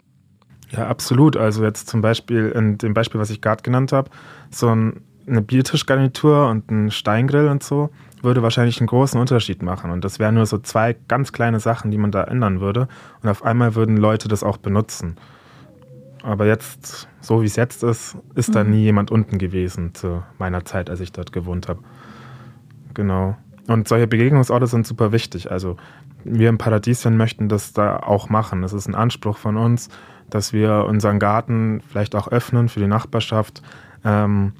[0.71, 1.37] Ja, absolut.
[1.37, 4.09] Also jetzt zum Beispiel in dem Beispiel, was ich gerade genannt habe,
[4.49, 7.89] so ein, eine Biertischgarnitur und ein Steingrill und so
[8.21, 9.91] würde wahrscheinlich einen großen Unterschied machen.
[9.91, 12.87] Und das wären nur so zwei ganz kleine Sachen, die man da ändern würde.
[13.21, 15.17] Und auf einmal würden Leute das auch benutzen.
[16.23, 18.53] Aber jetzt, so wie es jetzt ist, ist mhm.
[18.53, 21.81] da nie jemand unten gewesen zu meiner Zeit, als ich dort gewohnt habe.
[22.95, 23.37] Genau.
[23.67, 25.51] Und solche Begegnungsorte sind super wichtig.
[25.51, 25.77] Also
[26.23, 28.63] wir im Paradieschen möchten das da auch machen.
[28.63, 29.89] Das ist ein Anspruch von uns
[30.29, 33.61] dass wir unseren Garten vielleicht auch öffnen für die Nachbarschaft.
[34.03, 34.53] Ähm,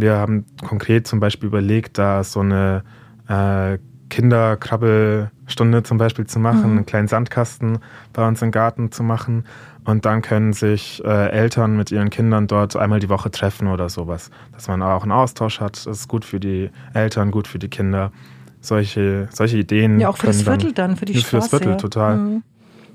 [0.00, 2.82] wir haben konkret zum Beispiel überlegt, da so eine
[3.28, 6.76] äh, Kinderkrabbelstunde zum Beispiel zu machen, mhm.
[6.78, 7.78] einen kleinen Sandkasten
[8.12, 9.44] bei uns im Garten zu machen.
[9.84, 13.88] Und dann können sich äh, Eltern mit ihren Kindern dort einmal die Woche treffen oder
[13.88, 14.30] sowas.
[14.52, 15.76] Dass man auch einen Austausch hat.
[15.86, 18.12] Das ist gut für die Eltern, gut für die Kinder.
[18.60, 20.00] Solche, solche Ideen.
[20.00, 21.28] Ja, auch für das Viertel dann, für die Straße.
[21.28, 22.16] Für das Viertel, total.
[22.16, 22.42] Mhm.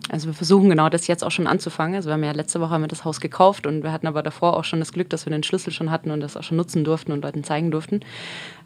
[0.09, 1.95] Also wir versuchen genau das jetzt auch schon anzufangen.
[1.95, 4.57] Also wir haben ja letzte Woche mit das Haus gekauft und wir hatten aber davor
[4.57, 6.83] auch schon das Glück, dass wir den Schlüssel schon hatten und das auch schon nutzen
[6.83, 8.01] durften und Leuten zeigen durften.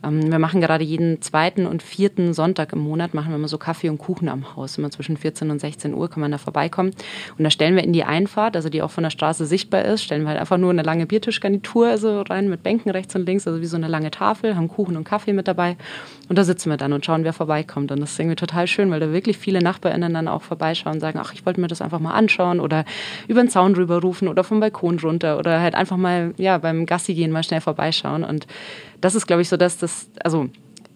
[0.03, 3.57] Ähm, wir machen gerade jeden zweiten und vierten Sonntag im Monat machen wir immer so
[3.57, 4.77] Kaffee und Kuchen am Haus.
[4.77, 6.91] Immer zwischen 14 und 16 Uhr kann man da vorbeikommen.
[7.37, 10.03] Und da stellen wir in die Einfahrt, also die auch von der Straße sichtbar ist,
[10.03, 13.47] stellen wir halt einfach nur eine lange Biertischgarnitur also rein mit Bänken rechts und links,
[13.47, 15.77] also wie so eine lange Tafel, haben Kuchen und Kaffee mit dabei.
[16.29, 17.91] Und da sitzen wir dann und schauen, wer vorbeikommt.
[17.91, 20.99] Und das ist irgendwie total schön, weil da wirklich viele NachbarInnen dann auch vorbeischauen und
[20.99, 22.85] sagen, ach, ich wollte mir das einfach mal anschauen oder
[23.27, 26.85] über den Zaun drüber rufen oder vom Balkon runter oder halt einfach mal, ja, beim
[26.85, 28.23] Gassi gehen mal schnell vorbeischauen.
[28.23, 28.47] Und
[29.01, 30.49] das ist, glaube ich, so, dass das, also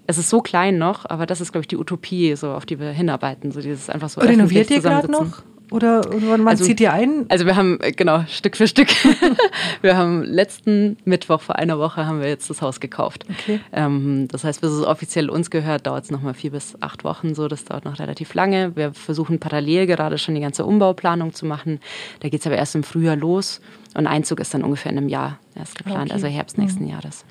[0.08, 2.80] es ist so klein noch, aber das ist, glaube ich, die Utopie, so auf die
[2.80, 3.52] wir hinarbeiten.
[3.52, 5.44] So dieses einfach so Renoviert ihr gerade noch?
[5.72, 7.28] Oder, man also, zieht ihr ein?
[7.30, 8.90] Also wir haben, äh, genau, Stück für Stück.
[9.82, 13.26] wir haben letzten Mittwoch vor einer Woche haben wir jetzt das Haus gekauft.
[13.30, 13.62] Okay.
[13.72, 17.36] Ähm, das heißt, bis es offiziell uns gehört, dauert es nochmal vier bis acht Wochen
[17.36, 17.48] so.
[17.48, 18.76] Das dauert noch relativ lange.
[18.76, 21.80] Wir versuchen parallel gerade schon die ganze Umbauplanung zu machen.
[22.20, 23.62] Da geht es aber erst im Frühjahr los.
[23.94, 26.14] Und Einzug ist dann ungefähr in einem Jahr erst geplant, okay.
[26.14, 26.90] also Herbst nächsten mhm.
[26.90, 27.24] Jahres.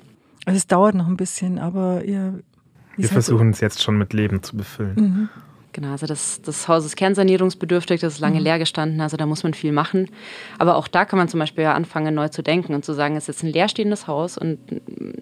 [0.45, 2.39] Also es dauert noch ein bisschen, aber ihr.
[2.97, 4.95] Wir versuchen es jetzt schon mit Leben zu befüllen.
[4.95, 5.29] Mhm.
[5.73, 8.43] Genau, also das, das Haus ist kernsanierungsbedürftig, das ist lange mhm.
[8.43, 10.09] leer gestanden, also da muss man viel machen.
[10.57, 13.15] Aber auch da kann man zum Beispiel ja anfangen, neu zu denken und zu sagen,
[13.15, 14.59] es ist jetzt ein leerstehendes Haus und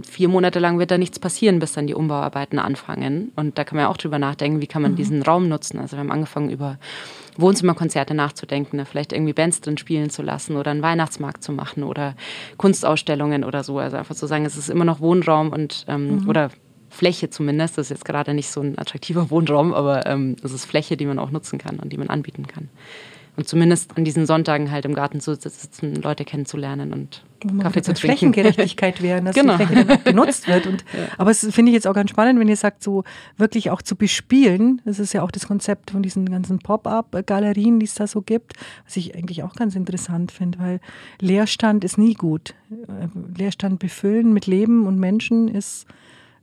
[0.03, 3.31] vier Monate lang wird da nichts passieren, bis dann die Umbauarbeiten anfangen.
[3.35, 4.97] Und da kann man ja auch drüber nachdenken, wie kann man mhm.
[4.97, 5.79] diesen Raum nutzen.
[5.79, 6.79] Also wir haben angefangen, über
[7.41, 11.83] Wohnzimmerkonzerte nachzudenken, da vielleicht irgendwie Bands drin spielen zu lassen oder einen Weihnachtsmarkt zu machen
[11.83, 12.15] oder
[12.57, 13.79] Kunstausstellungen oder so.
[13.79, 16.29] Also einfach zu sagen, es ist immer noch Wohnraum und ähm, mhm.
[16.29, 16.51] oder
[16.89, 17.77] Fläche zumindest.
[17.77, 21.05] Das ist jetzt gerade nicht so ein attraktiver Wohnraum, aber ähm, es ist Fläche, die
[21.05, 22.69] man auch nutzen kann und die man anbieten kann.
[23.39, 27.23] Und zumindest an diesen Sonntagen halt im Garten zu sitzen, Leute kennenzulernen und
[27.61, 28.33] Kaffee zu trinken.
[28.33, 29.55] Flächengerechtigkeit wären, dass genau.
[29.55, 30.67] die Fläche dann auch genutzt wird.
[30.67, 31.07] Und, ja.
[31.17, 33.05] Aber es finde ich jetzt auch ganz spannend, wenn ihr sagt, so
[33.37, 34.81] wirklich auch zu bespielen.
[34.83, 38.55] Das ist ja auch das Konzept von diesen ganzen Pop-up-Galerien, die es da so gibt,
[38.83, 40.81] was ich eigentlich auch ganz interessant finde, weil
[41.21, 42.55] Leerstand ist nie gut.
[43.37, 45.87] Leerstand befüllen mit Leben und Menschen ist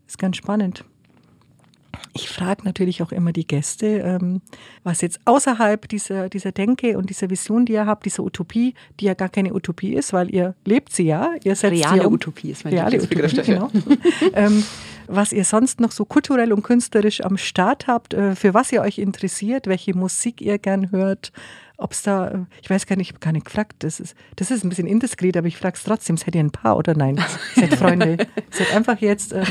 [0.07, 0.85] ist ganz spannend.
[2.15, 4.41] Ich frage natürlich auch immer die Gäste, ähm,
[4.85, 9.07] was jetzt außerhalb dieser, dieser Denke und dieser Vision, die ihr habt, dieser Utopie, die
[9.07, 11.33] ja gar keine Utopie ist, weil ihr lebt sie ja.
[11.45, 13.71] Ihr setzt reale um, Utopie ist mein reale Utopie, genau.
[14.35, 14.65] ähm,
[15.09, 18.83] was ihr sonst noch so kulturell und künstlerisch am Start habt, äh, für was ihr
[18.83, 21.33] euch interessiert, welche Musik ihr gern hört,
[21.79, 24.51] ob es da, ich weiß gar nicht, ich habe gar nicht gefragt, das ist, das
[24.51, 27.23] ist ein bisschen indiskret, aber ich frage es trotzdem, seid ihr ein Paar oder nein?
[27.55, 28.17] seid Freunde?
[28.51, 29.45] seid einfach jetzt ähm,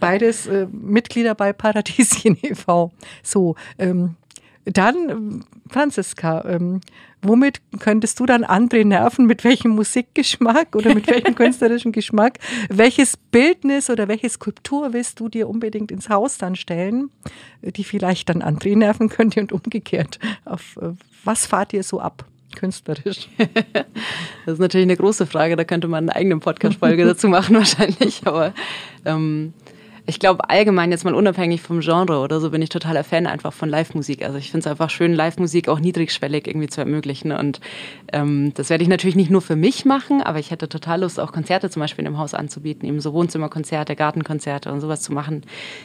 [0.00, 2.92] beides äh, Mitglieder bei Paradieschen e.V.
[3.22, 4.16] So, ähm,
[4.64, 6.80] dann, Franziska, ähm,
[7.22, 9.26] womit könntest du dann andere nerven?
[9.26, 12.38] Mit welchem Musikgeschmack oder mit welchem künstlerischen Geschmack?
[12.68, 17.10] Welches Bildnis oder welche Skulptur willst du dir unbedingt ins Haus dann stellen,
[17.62, 20.18] die vielleicht dann andere nerven könnte und umgekehrt?
[20.44, 20.90] Auf äh,
[21.24, 22.26] was fahrt ihr so ab?
[22.56, 23.28] künstlerisch?
[24.46, 28.26] Das ist natürlich eine große Frage, da könnte man eine eigene Podcast-Folge dazu machen wahrscheinlich,
[28.26, 28.52] aber
[29.04, 29.52] ähm,
[30.10, 33.52] ich glaube allgemein jetzt mal unabhängig vom Genre oder so bin ich totaler Fan einfach
[33.52, 34.24] von Live-Musik.
[34.24, 37.30] Also ich finde es einfach schön, Live-Musik auch niedrigschwellig irgendwie zu ermöglichen.
[37.30, 37.60] Und
[38.12, 41.20] ähm, das werde ich natürlich nicht nur für mich machen, aber ich hätte total Lust,
[41.20, 45.12] auch Konzerte zum Beispiel in dem Haus anzubieten, eben so Wohnzimmerkonzerte, Gartenkonzerte und sowas zu
[45.12, 45.42] machen,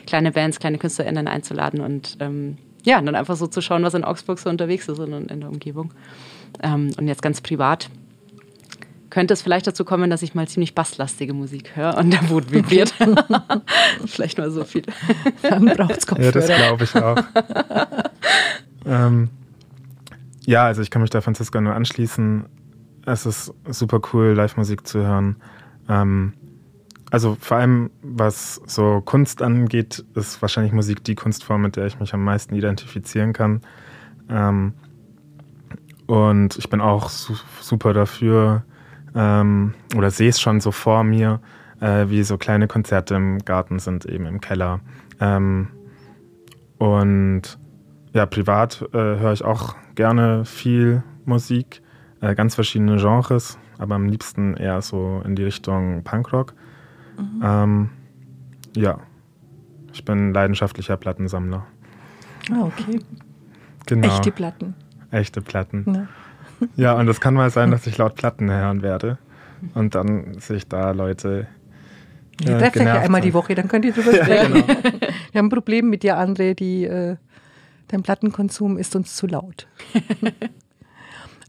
[0.07, 4.03] kleine Bands, kleine KünstlerInnen einzuladen und ähm, ja, dann einfach so zu schauen, was in
[4.03, 5.93] Augsburg so unterwegs ist und in der Umgebung.
[6.63, 7.91] Ähm, und jetzt ganz privat
[9.15, 12.51] könnte es vielleicht dazu kommen, dass ich mal ziemlich basslastige Musik höre und der Boot
[12.51, 12.93] vibriert.
[14.05, 14.83] vielleicht mal so viel.
[15.41, 16.25] Dann braucht es Kopfhörer.
[16.25, 17.17] Ja, das glaube ich auch.
[18.85, 19.29] ähm,
[20.41, 22.43] ja, also ich kann mich da Franziska nur anschließen.
[23.05, 25.37] Es ist super cool, Live-Musik zu hören.
[25.87, 26.33] Ähm,
[27.09, 32.01] also vor allem, was so Kunst angeht, ist wahrscheinlich Musik die Kunstform, mit der ich
[32.01, 33.61] mich am meisten identifizieren kann.
[34.29, 34.73] Ähm,
[36.05, 38.65] und ich bin auch su super dafür,
[39.15, 41.39] ähm, oder sehe es schon so vor mir,
[41.79, 44.81] äh, wie so kleine Konzerte im Garten sind, eben im Keller.
[45.19, 45.69] Ähm,
[46.77, 47.57] und
[48.13, 51.81] ja, privat äh, höre ich auch gerne viel Musik,
[52.21, 56.53] äh, ganz verschiedene Genres, aber am liebsten eher so in die Richtung Punkrock.
[57.17, 57.41] Mhm.
[57.43, 57.89] Ähm,
[58.75, 58.99] ja,
[59.93, 61.65] ich bin leidenschaftlicher Plattensammler.
[62.51, 62.99] Ah, okay.
[63.85, 64.07] Genau.
[64.07, 64.75] Echte Platten.
[65.11, 65.85] Echte Platten.
[65.87, 66.07] Ja.
[66.75, 69.17] Ja, und es kann mal sein, dass ich laut Platten hören werde.
[69.73, 71.47] Und dann sich da Leute.
[72.41, 74.55] Äh, Ihr trefft euch ja einmal die Woche, dann könnt ihr drüber sprechen.
[74.55, 74.67] Ja, genau.
[75.31, 77.15] Wir haben ein Problem mit dir, André, die, äh,
[77.87, 79.67] dein Plattenkonsum ist uns zu laut.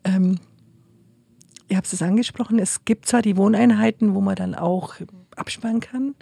[0.05, 0.39] ähm,
[1.69, 4.95] ihr habt es angesprochen, es gibt zwar die Wohneinheiten, wo man dann auch
[5.37, 6.15] absparen kann,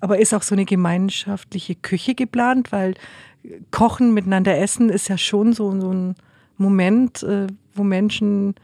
[0.00, 2.94] aber ist auch so eine gemeinschaftliche Küche geplant, weil
[3.70, 6.14] Kochen, miteinander essen ist ja schon so, so ein
[6.56, 8.54] Moment, äh, wo Menschen,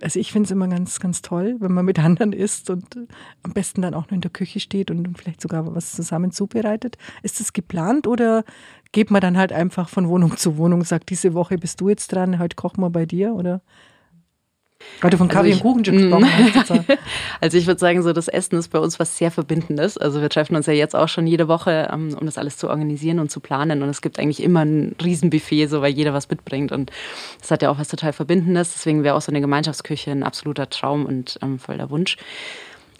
[0.00, 3.06] also ich finde es immer ganz, ganz toll, wenn man mit anderen isst und äh,
[3.42, 6.96] am besten dann auch nur in der Küche steht und vielleicht sogar was zusammen zubereitet.
[7.22, 8.44] Ist das geplant oder
[8.92, 12.12] geht man dann halt einfach von Wohnung zu Wohnung, sagt, diese Woche bist du jetzt
[12.12, 13.60] dran, heute kochen wir bei dir oder?
[15.00, 16.88] Du von Kaffee also und Kuchen gesprochen.
[17.40, 19.96] Also ich würde sagen, so das Essen ist bei uns was sehr Verbindendes.
[19.96, 22.68] Also wir treffen uns ja jetzt auch schon jede Woche, ähm, um das alles zu
[22.68, 23.82] organisieren und zu planen.
[23.82, 26.70] Und es gibt eigentlich immer ein Riesenbuffet, so weil jeder was mitbringt.
[26.70, 26.90] Und
[27.40, 28.74] das hat ja auch was total Verbindendes.
[28.74, 32.16] Deswegen wäre auch so eine Gemeinschaftsküche ein absoluter Traum und ähm, voller Wunsch.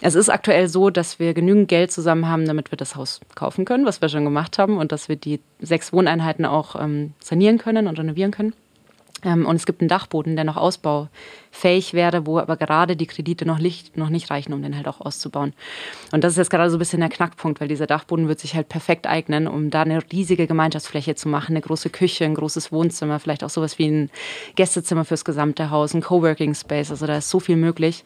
[0.01, 3.65] Es ist aktuell so, dass wir genügend Geld zusammen haben, damit wir das Haus kaufen
[3.65, 7.59] können, was wir schon gemacht haben, und dass wir die sechs Wohneinheiten auch ähm, sanieren
[7.59, 8.53] können und renovieren können.
[9.23, 13.45] Ähm, und es gibt einen Dachboden, der noch ausbaufähig wäre, wo aber gerade die Kredite
[13.45, 15.53] noch nicht, noch nicht reichen, um den halt auch auszubauen.
[16.11, 18.55] Und das ist jetzt gerade so ein bisschen der Knackpunkt, weil dieser Dachboden wird sich
[18.55, 22.71] halt perfekt eignen, um da eine riesige Gemeinschaftsfläche zu machen, eine große Küche, ein großes
[22.71, 24.09] Wohnzimmer, vielleicht auch sowas wie ein
[24.55, 26.91] Gästezimmer fürs gesamte Haus, ein Coworking Space.
[26.91, 28.03] Also da ist so viel möglich.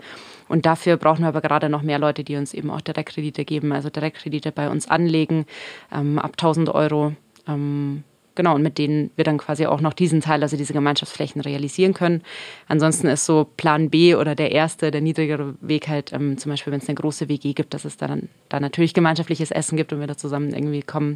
[0.48, 3.72] Und dafür brauchen wir aber gerade noch mehr Leute, die uns eben auch Direktkredite geben,
[3.72, 5.46] also Direktkredite bei uns anlegen,
[5.92, 7.14] ähm, ab 1000 Euro.
[7.48, 8.04] Ähm,
[8.36, 11.94] Genau, und mit denen wir dann quasi auch noch diesen Teil, also diese Gemeinschaftsflächen realisieren
[11.94, 12.22] können.
[12.68, 16.74] Ansonsten ist so Plan B oder der erste, der niedrigere Weg halt ähm, zum Beispiel,
[16.74, 20.02] wenn es eine große WG gibt, dass es dann da natürlich gemeinschaftliches Essen gibt und
[20.02, 21.16] wir da zusammen irgendwie kommen.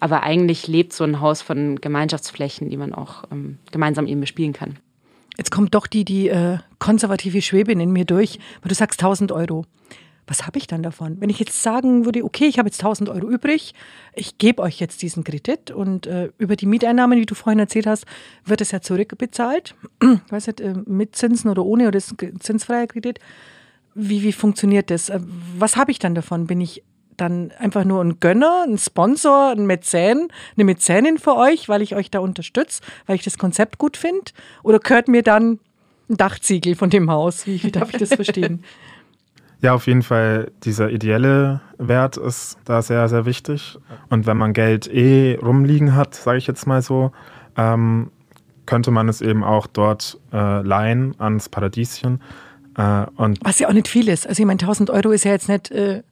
[0.00, 4.54] Aber eigentlich lebt so ein Haus von Gemeinschaftsflächen, die man auch ähm, gemeinsam eben bespielen
[4.54, 4.78] kann.
[5.36, 9.30] Jetzt kommt doch die, die äh, konservative Schwäbin in mir durch, weil du sagst 1000
[9.30, 9.66] Euro
[10.30, 11.20] was habe ich dann davon?
[11.20, 13.74] Wenn ich jetzt sagen würde, okay, ich habe jetzt 1000 Euro übrig,
[14.14, 17.88] ich gebe euch jetzt diesen Kredit und äh, über die Mieteinnahmen, wie du vorhin erzählt
[17.88, 18.06] hast,
[18.44, 19.74] wird es ja zurückbezahlt.
[20.00, 23.18] Ich weiß nicht, äh, mit Zinsen oder ohne oder ist ein zinsfreier Kredit.
[23.96, 25.08] Wie, wie funktioniert das?
[25.08, 25.18] Äh,
[25.58, 26.46] was habe ich dann davon?
[26.46, 26.84] Bin ich
[27.16, 31.96] dann einfach nur ein Gönner, ein Sponsor, ein Mäzen, eine Mäzenin für euch, weil ich
[31.96, 34.30] euch da unterstütze, weil ich das Konzept gut finde?
[34.62, 35.58] Oder gehört mir dann
[36.08, 37.48] ein Dachziegel von dem Haus?
[37.48, 38.62] Wie, wie darf ich das verstehen?
[39.62, 43.78] Ja, auf jeden Fall, dieser ideelle Wert ist da sehr, sehr wichtig.
[44.08, 47.12] Und wenn man Geld eh rumliegen hat, sage ich jetzt mal so,
[47.56, 48.10] ähm,
[48.64, 52.22] könnte man es eben auch dort äh, leihen ans Paradieschen.
[52.76, 54.26] Äh, und Was ja auch nicht viel ist.
[54.26, 56.02] Also ich meine, 1000 Euro ist ja jetzt nicht äh,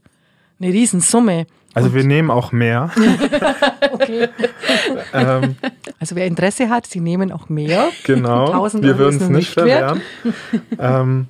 [0.61, 1.47] eine Riesensumme.
[1.73, 2.91] Also und wir nehmen auch mehr.
[3.93, 4.29] okay.
[5.15, 5.57] ähm,
[6.01, 7.89] also wer Interesse hat, sie nehmen auch mehr.
[8.05, 8.53] Genau.
[8.75, 10.03] wir würden es nicht verwehren.
[10.79, 11.29] ähm,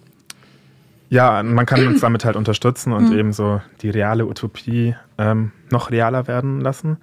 [1.10, 3.18] ja, man kann uns damit halt unterstützen und mhm.
[3.18, 6.98] eben so die reale Utopie ähm, noch realer werden lassen.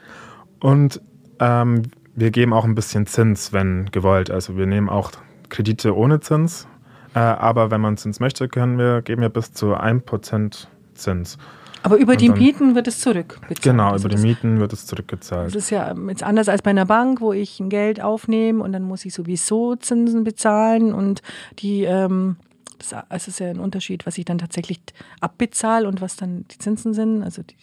[0.59, 1.01] Und
[1.39, 1.83] ähm,
[2.15, 4.31] wir geben auch ein bisschen Zins, wenn gewollt.
[4.31, 5.11] Also wir nehmen auch
[5.49, 6.67] Kredite ohne Zins.
[7.13, 11.37] Äh, aber wenn man Zins möchte, können wir, geben wir bis zu 1% Zins.
[11.83, 13.61] Aber über die Mieten wird es zurückbezahlt.
[13.61, 15.49] Genau, also über die Mieten wird es zurückgezahlt.
[15.49, 18.73] Das ist ja jetzt anders als bei einer Bank, wo ich ein Geld aufnehme und
[18.73, 21.21] dann muss ich sowieso Zinsen bezahlen und
[21.59, 22.37] die ähm,
[22.77, 24.79] das, es ist ja ein Unterschied, was ich dann tatsächlich
[25.21, 27.23] abbezahle und was dann die Zinsen sind.
[27.23, 27.55] Also die,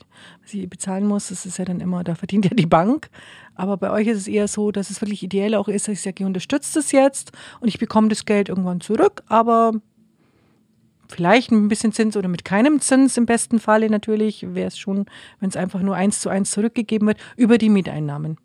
[0.43, 3.11] was ich bezahlen muss, das ist ja dann immer, da verdient ja die Bank.
[3.55, 6.03] Aber bei euch ist es eher so, dass es wirklich ideell auch ist, dass ich
[6.03, 9.73] sage, ich unterstütze das jetzt und ich bekomme das Geld irgendwann zurück, aber
[11.09, 14.79] vielleicht mit ein bisschen Zins oder mit keinem Zins im besten Falle natürlich, wäre es
[14.79, 15.07] schon,
[15.41, 18.39] wenn es einfach nur eins zu eins zurückgegeben wird, über die Mieteinnahmen.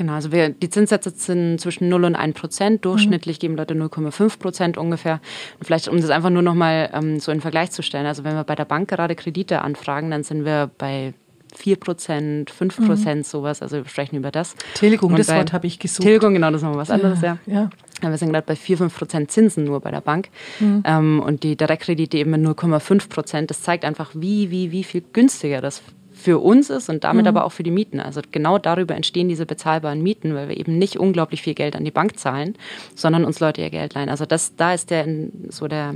[0.00, 2.86] Genau, also wir, die Zinssätze sind zwischen 0 und 1 Prozent.
[2.86, 3.40] Durchschnittlich mhm.
[3.40, 5.20] geben Leute 0,5 Prozent ungefähr.
[5.58, 8.06] Und vielleicht, um das einfach nur nochmal ähm, so in Vergleich zu stellen.
[8.06, 11.12] Also wenn wir bei der Bank gerade Kredite anfragen, dann sind wir bei
[11.54, 13.24] 4 Prozent, 5 Prozent, mhm.
[13.24, 13.60] sowas.
[13.60, 14.54] Also wir sprechen über das.
[14.72, 16.06] Tilgung, das Wort habe ich gesucht.
[16.06, 17.36] Tilgung, genau, das ist nochmal was anderes, ja.
[17.44, 17.68] ja.
[18.02, 18.10] ja.
[18.10, 20.30] Wir sind gerade bei 4, 5 Prozent Zinsen nur bei der Bank.
[20.60, 20.82] Mhm.
[20.86, 23.50] Ähm, und die Direktkredite eben mit 0,5 Prozent.
[23.50, 25.82] Das zeigt einfach, wie, wie, wie viel günstiger das
[26.20, 27.28] für uns ist und damit mhm.
[27.28, 28.00] aber auch für die Mieten.
[28.00, 31.84] Also genau darüber entstehen diese bezahlbaren Mieten, weil wir eben nicht unglaublich viel Geld an
[31.84, 32.56] die Bank zahlen,
[32.94, 34.08] sondern uns Leute ihr Geld leihen.
[34.08, 35.06] Also das, da ist der
[35.48, 35.94] so der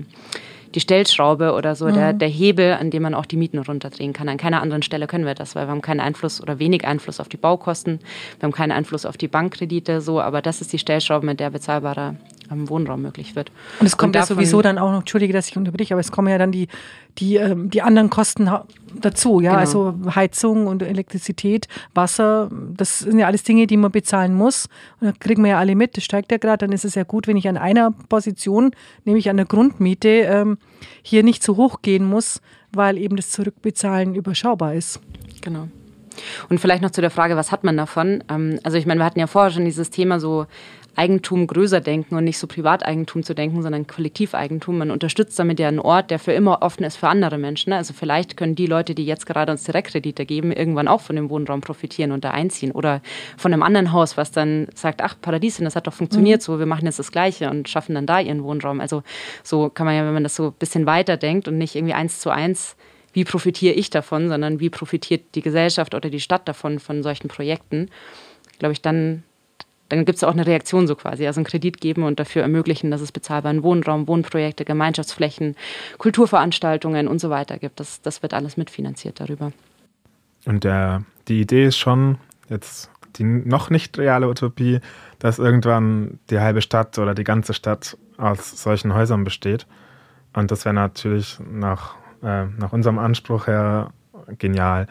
[0.74, 1.94] die Stellschraube oder so mhm.
[1.94, 4.28] der, der Hebel, an dem man auch die Mieten runterdrehen kann.
[4.28, 7.20] An keiner anderen Stelle können wir das, weil wir haben keinen Einfluss oder wenig Einfluss
[7.20, 8.00] auf die Baukosten,
[8.38, 11.50] wir haben keinen Einfluss auf die Bankkredite, so, aber das ist die Stellschraube, mit der
[11.50, 12.16] bezahlbarer
[12.48, 13.50] am Wohnraum möglich wird.
[13.80, 16.28] Und es kommt ja sowieso dann auch noch, entschuldige, dass ich unterbreche, aber es kommen
[16.28, 16.68] ja dann die,
[17.18, 18.50] die, ähm, die anderen Kosten
[19.00, 19.60] dazu, ja, genau.
[19.60, 24.68] also Heizung und Elektrizität, Wasser, das sind ja alles Dinge, die man bezahlen muss.
[25.00, 27.04] Und da kriegen wir ja alle mit, das steigt ja gerade, dann ist es ja
[27.04, 28.72] gut, wenn ich an einer Position,
[29.04, 30.58] nämlich an der Grundmiete, ähm,
[31.02, 32.40] hier nicht zu hoch gehen muss,
[32.72, 35.00] weil eben das Zurückbezahlen überschaubar ist.
[35.40, 35.68] Genau.
[36.48, 38.22] Und vielleicht noch zu der Frage, was hat man davon?
[38.28, 40.46] Ähm, also ich meine, wir hatten ja vorher schon dieses Thema so
[40.96, 44.78] Eigentum größer denken und nicht so Privateigentum zu denken, sondern Kollektiveigentum.
[44.78, 47.72] Man unterstützt damit ja einen Ort, der für immer offen ist für andere Menschen.
[47.72, 51.30] Also vielleicht können die Leute, die jetzt gerade uns Direktkredite geben, irgendwann auch von dem
[51.30, 52.72] Wohnraum profitieren und da einziehen.
[52.72, 53.02] Oder
[53.36, 56.44] von einem anderen Haus, was dann sagt, ach, Paradiesin, das hat doch funktioniert mhm.
[56.44, 58.80] so, wir machen jetzt das Gleiche und schaffen dann da ihren Wohnraum.
[58.80, 59.02] Also
[59.42, 61.94] so kann man ja, wenn man das so ein bisschen weiter denkt und nicht irgendwie
[61.94, 62.76] eins zu eins
[63.14, 67.28] wie profitiere ich davon, sondern wie profitiert die Gesellschaft oder die Stadt davon, von solchen
[67.28, 67.88] Projekten,
[68.58, 69.22] glaube ich, dann
[69.96, 72.90] dann gibt es auch eine Reaktion so quasi, also einen Kredit geben und dafür ermöglichen,
[72.90, 75.56] dass es bezahlbaren Wohnraum, Wohnprojekte, Gemeinschaftsflächen,
[75.98, 77.80] Kulturveranstaltungen und so weiter gibt.
[77.80, 79.52] Das, das wird alles mitfinanziert darüber.
[80.46, 84.80] Und der, die Idee ist schon, jetzt die noch nicht reale Utopie,
[85.18, 89.66] dass irgendwann die halbe Stadt oder die ganze Stadt aus solchen Häusern besteht.
[90.32, 93.92] Und das wäre natürlich nach, äh, nach unserem Anspruch her
[94.38, 94.86] genial.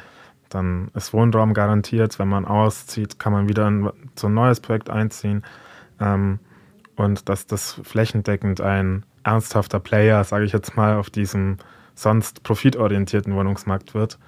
[0.53, 2.19] Dann ist Wohnraum garantiert.
[2.19, 5.43] Wenn man auszieht, kann man wieder in so ein neues Projekt einziehen.
[5.99, 6.39] Ähm,
[6.95, 11.57] und dass das flächendeckend ein ernsthafter Player, sage ich jetzt mal, auf diesem
[11.95, 14.19] sonst profitorientierten Wohnungsmarkt wird,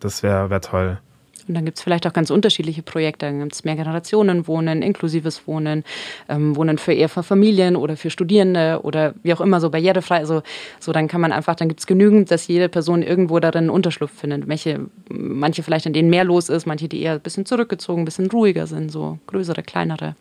[0.00, 1.00] das wäre wär toll.
[1.48, 3.26] Und dann gibt es vielleicht auch ganz unterschiedliche Projekte.
[3.26, 5.84] Dann gibt es Mehrgenerationenwohnen, inklusives Wohnen,
[6.28, 10.18] ähm, Wohnen für eher für Familien oder für Studierende oder wie auch immer, so barrierefrei.
[10.18, 10.42] Also
[10.78, 13.70] so dann kann man einfach, dann gibt es genügend, dass jede Person irgendwo darin einen
[13.70, 14.46] Unterschlupf findet.
[14.46, 18.04] Manche, manche vielleicht, an denen mehr los ist, manche, die eher ein bisschen zurückgezogen, ein
[18.04, 20.14] bisschen ruhiger sind, so größere, kleinere.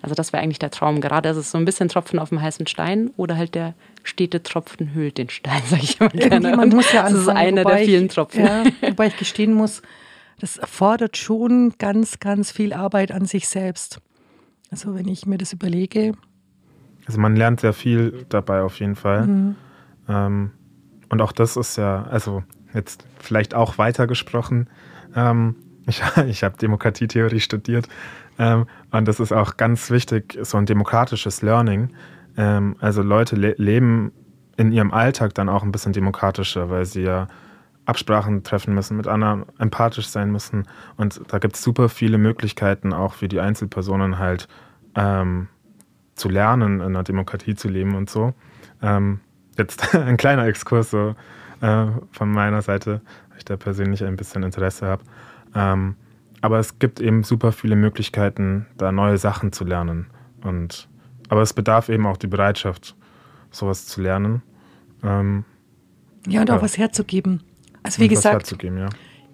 [0.00, 1.00] Also das wäre eigentlich der Traum.
[1.00, 4.42] Gerade ist es so ein bisschen Tropfen auf dem heißen Stein oder halt der stete
[4.42, 6.56] Tropfen hüllt den Stein, sage ich immer gerne.
[6.56, 8.44] Man muss ja anfangen, das ist einer der vielen Tropfen.
[8.44, 9.82] Ja, wobei ich gestehen muss,
[10.38, 14.00] das erfordert schon ganz, ganz viel Arbeit an sich selbst.
[14.70, 16.12] Also wenn ich mir das überlege.
[17.06, 19.26] Also man lernt sehr viel dabei auf jeden Fall.
[19.26, 19.56] Mhm.
[20.08, 20.50] Ähm,
[21.08, 22.42] und auch das ist ja, also
[22.74, 24.68] jetzt vielleicht auch weitergesprochen.
[25.14, 27.88] Ähm, ich, ich habe Demokratietheorie studiert
[28.38, 31.90] ähm, und das ist auch ganz wichtig, so ein demokratisches Learning.
[32.36, 34.12] Ähm, also Leute le leben
[34.56, 37.28] in ihrem Alltag dann auch ein bisschen demokratischer, weil sie ja
[37.88, 40.68] Absprachen treffen müssen, mit anderen empathisch sein müssen.
[40.96, 44.46] Und da gibt es super viele Möglichkeiten, auch für die Einzelpersonen halt
[44.94, 45.48] ähm,
[46.14, 48.34] zu lernen, in einer Demokratie zu leben und so.
[48.82, 49.20] Ähm,
[49.56, 51.14] jetzt ein kleiner Exkurs so
[51.62, 55.02] äh, von meiner Seite, weil ich da persönlich ein bisschen Interesse habe.
[55.54, 55.96] Ähm,
[56.42, 60.08] aber es gibt eben super viele Möglichkeiten, da neue Sachen zu lernen.
[60.42, 60.88] Und,
[61.30, 62.94] aber es bedarf eben auch die Bereitschaft,
[63.50, 64.42] sowas zu lernen.
[65.02, 65.44] Ähm,
[66.26, 67.42] ja, und auch was herzugeben.
[67.82, 68.88] Also wie gesagt, ja.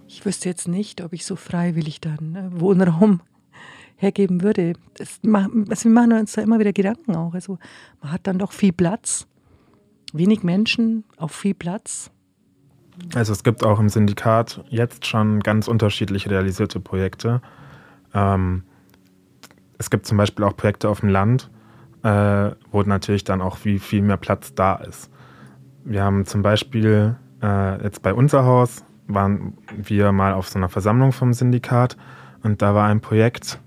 [0.06, 3.20] ich wüsste jetzt nicht, ob ich so freiwillig dann äh, Wohnraum
[3.96, 4.74] hergeben würde.
[4.94, 7.34] Das, also wir machen uns da immer wieder Gedanken auch.
[7.34, 7.58] Also
[8.02, 9.26] man hat dann doch viel Platz,
[10.12, 12.10] wenig Menschen auf viel Platz.
[13.14, 17.42] Also es gibt auch im Syndikat jetzt schon ganz unterschiedlich realisierte Projekte.
[18.12, 18.62] Ähm,
[19.78, 21.50] es gibt zum Beispiel auch Projekte auf dem Land,
[22.04, 25.10] äh, wo natürlich dann auch viel, viel mehr Platz da ist.
[25.84, 30.70] Wir haben zum Beispiel äh, jetzt bei unser Haus waren wir mal auf so einer
[30.70, 31.96] Versammlung vom Syndikat
[32.42, 33.60] und da war ein Projekt,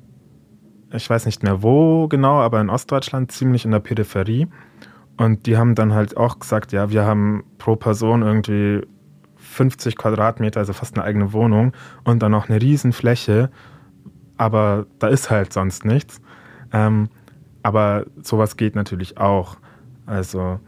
[0.92, 4.48] ich weiß nicht mehr wo genau, aber in Ostdeutschland, ziemlich in der Peripherie.
[5.18, 8.86] Und die haben dann halt auch gesagt, ja, wir haben pro Person irgendwie
[9.36, 11.74] 50 Quadratmeter, also fast eine eigene Wohnung
[12.04, 13.50] und dann noch eine Riesenfläche,
[14.38, 16.22] aber da ist halt sonst nichts.
[16.72, 17.10] Ähm,
[17.64, 19.58] aber sowas geht natürlich auch.
[20.06, 20.60] Also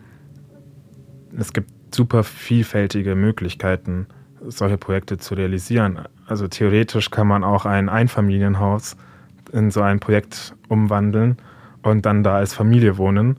[1.38, 4.08] es gibt super vielfältige Möglichkeiten,
[4.48, 6.00] solche Projekte zu realisieren.
[6.28, 8.96] Also theoretisch kann man auch ein Einfamilienhaus
[9.52, 11.38] in so ein Projekt umwandeln
[11.82, 13.38] und dann da als Familie wohnen.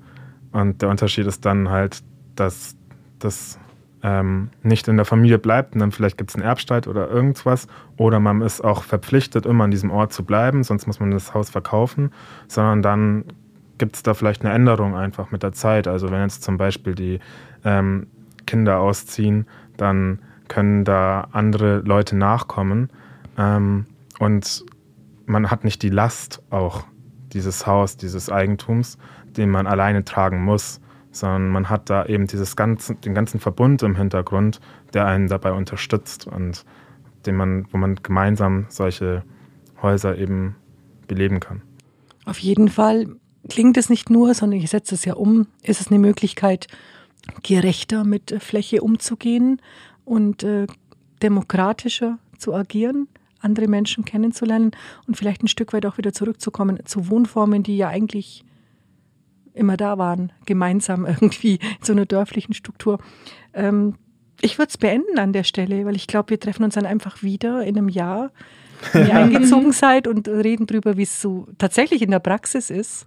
[0.52, 2.02] Und der Unterschied ist dann halt,
[2.34, 2.76] dass
[3.18, 3.58] das
[4.02, 7.66] ähm, nicht in der Familie bleibt und dann vielleicht gibt es einen Erbstreit oder irgendwas.
[7.96, 11.34] Oder man ist auch verpflichtet, immer an diesem Ort zu bleiben, sonst muss man das
[11.34, 12.10] Haus verkaufen.
[12.48, 13.24] Sondern dann
[13.78, 15.86] gibt es da vielleicht eine Änderung einfach mit der Zeit.
[15.86, 17.20] Also wenn jetzt zum Beispiel die
[17.64, 18.06] ähm,
[18.50, 19.46] Kinder ausziehen,
[19.76, 22.90] dann können da andere Leute nachkommen.
[23.38, 23.86] Ähm,
[24.18, 24.64] und
[25.26, 26.84] man hat nicht die Last auch
[27.32, 28.98] dieses Haus, dieses Eigentums,
[29.36, 30.80] den man alleine tragen muss,
[31.12, 34.60] sondern man hat da eben dieses ganze, den ganzen Verbund im Hintergrund,
[34.92, 36.64] der einen dabei unterstützt und
[37.26, 39.22] den man, wo man gemeinsam solche
[39.80, 40.56] Häuser eben
[41.06, 41.62] beleben kann.
[42.24, 43.06] Auf jeden Fall
[43.48, 46.66] klingt es nicht nur, sondern ich setze es ja um, ist es eine Möglichkeit,
[47.42, 49.60] gerechter mit Fläche umzugehen
[50.04, 50.66] und äh,
[51.22, 53.08] demokratischer zu agieren
[53.40, 54.72] andere Menschen kennenzulernen
[55.06, 58.44] und vielleicht ein Stück weit auch wieder zurückzukommen zu Wohnformen, die ja eigentlich
[59.54, 62.98] immer da waren, gemeinsam irgendwie in so einer dörflichen Struktur.
[63.52, 63.96] Ähm,
[64.40, 67.22] ich würde es beenden an der Stelle, weil ich glaube, wir treffen uns dann einfach
[67.22, 68.30] wieder in einem Jahr,
[68.92, 73.06] wenn ihr eingezogen seid und reden darüber, wie es so tatsächlich in der Praxis ist,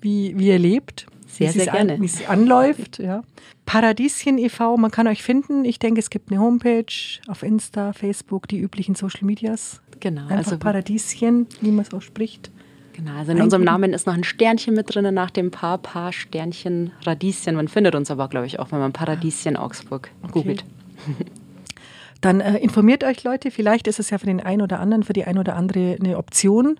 [0.00, 1.06] wie, wie ihr lebt.
[1.32, 1.94] Sehr, sehr gerne.
[1.94, 2.98] An, wie es anläuft.
[2.98, 3.22] Ja.
[3.64, 5.64] Paradieschen e.V., man kann euch finden.
[5.64, 6.84] Ich denke, es gibt eine Homepage
[7.26, 9.80] auf Insta, Facebook, die üblichen Social Medias.
[10.00, 10.22] Genau.
[10.22, 12.50] Einfach also Paradieschen, wie man es auch spricht.
[12.92, 15.78] Genau, also in Ein unserem Namen ist noch ein Sternchen mit drin nach dem Paar,
[15.78, 17.54] Paar, Sternchen, Radieschen.
[17.54, 20.32] Man findet uns aber, glaube ich, auch, wenn man Paradieschen Augsburg okay.
[20.32, 20.64] googelt.
[22.20, 25.14] Dann äh, informiert euch Leute, vielleicht ist es ja für den einen oder anderen, für
[25.14, 26.78] die eine oder andere eine Option,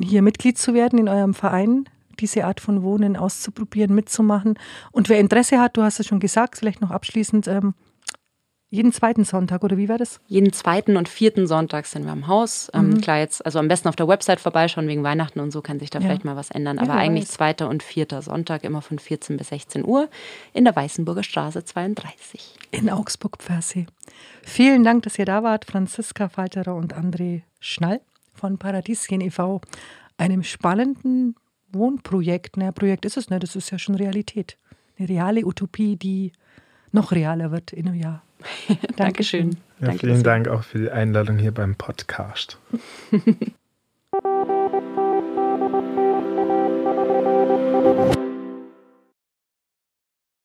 [0.00, 1.84] hier Mitglied zu werden in eurem Verein
[2.20, 4.58] diese Art von Wohnen auszuprobieren, mitzumachen.
[4.92, 7.74] Und wer Interesse hat, du hast es schon gesagt, vielleicht noch abschließend, ähm,
[8.68, 10.20] jeden zweiten Sonntag, oder wie war das?
[10.26, 12.68] Jeden zweiten und vierten Sonntag sind wir am Haus.
[12.74, 13.00] Ähm, mhm.
[13.00, 15.90] klar, jetzt, also am besten auf der Website vorbeischauen, wegen Weihnachten und so kann sich
[15.90, 16.06] da ja.
[16.06, 16.80] vielleicht mal was ändern.
[16.80, 17.32] Aber ja, eigentlich weiß.
[17.32, 20.08] zweiter und vierter Sonntag, immer von 14 bis 16 Uhr
[20.52, 22.56] in der Weißenburger Straße 32.
[22.72, 23.86] In Augsburg-Pfersee.
[24.42, 28.00] Vielen Dank, dass ihr da wart, Franziska Falterer und André Schnall
[28.34, 29.60] von Paradieschen e.V.,
[30.18, 31.36] einem spannenden
[31.76, 34.56] Wohnprojekt, naja, Projekt ist es nicht, das ist ja schon Realität.
[34.98, 36.32] Eine reale Utopie, die
[36.92, 38.22] noch realer wird in einem Jahr.
[38.96, 39.56] Dankeschön.
[39.80, 42.58] Ja, Danke vielen Dank auch für die Einladung hier beim Podcast.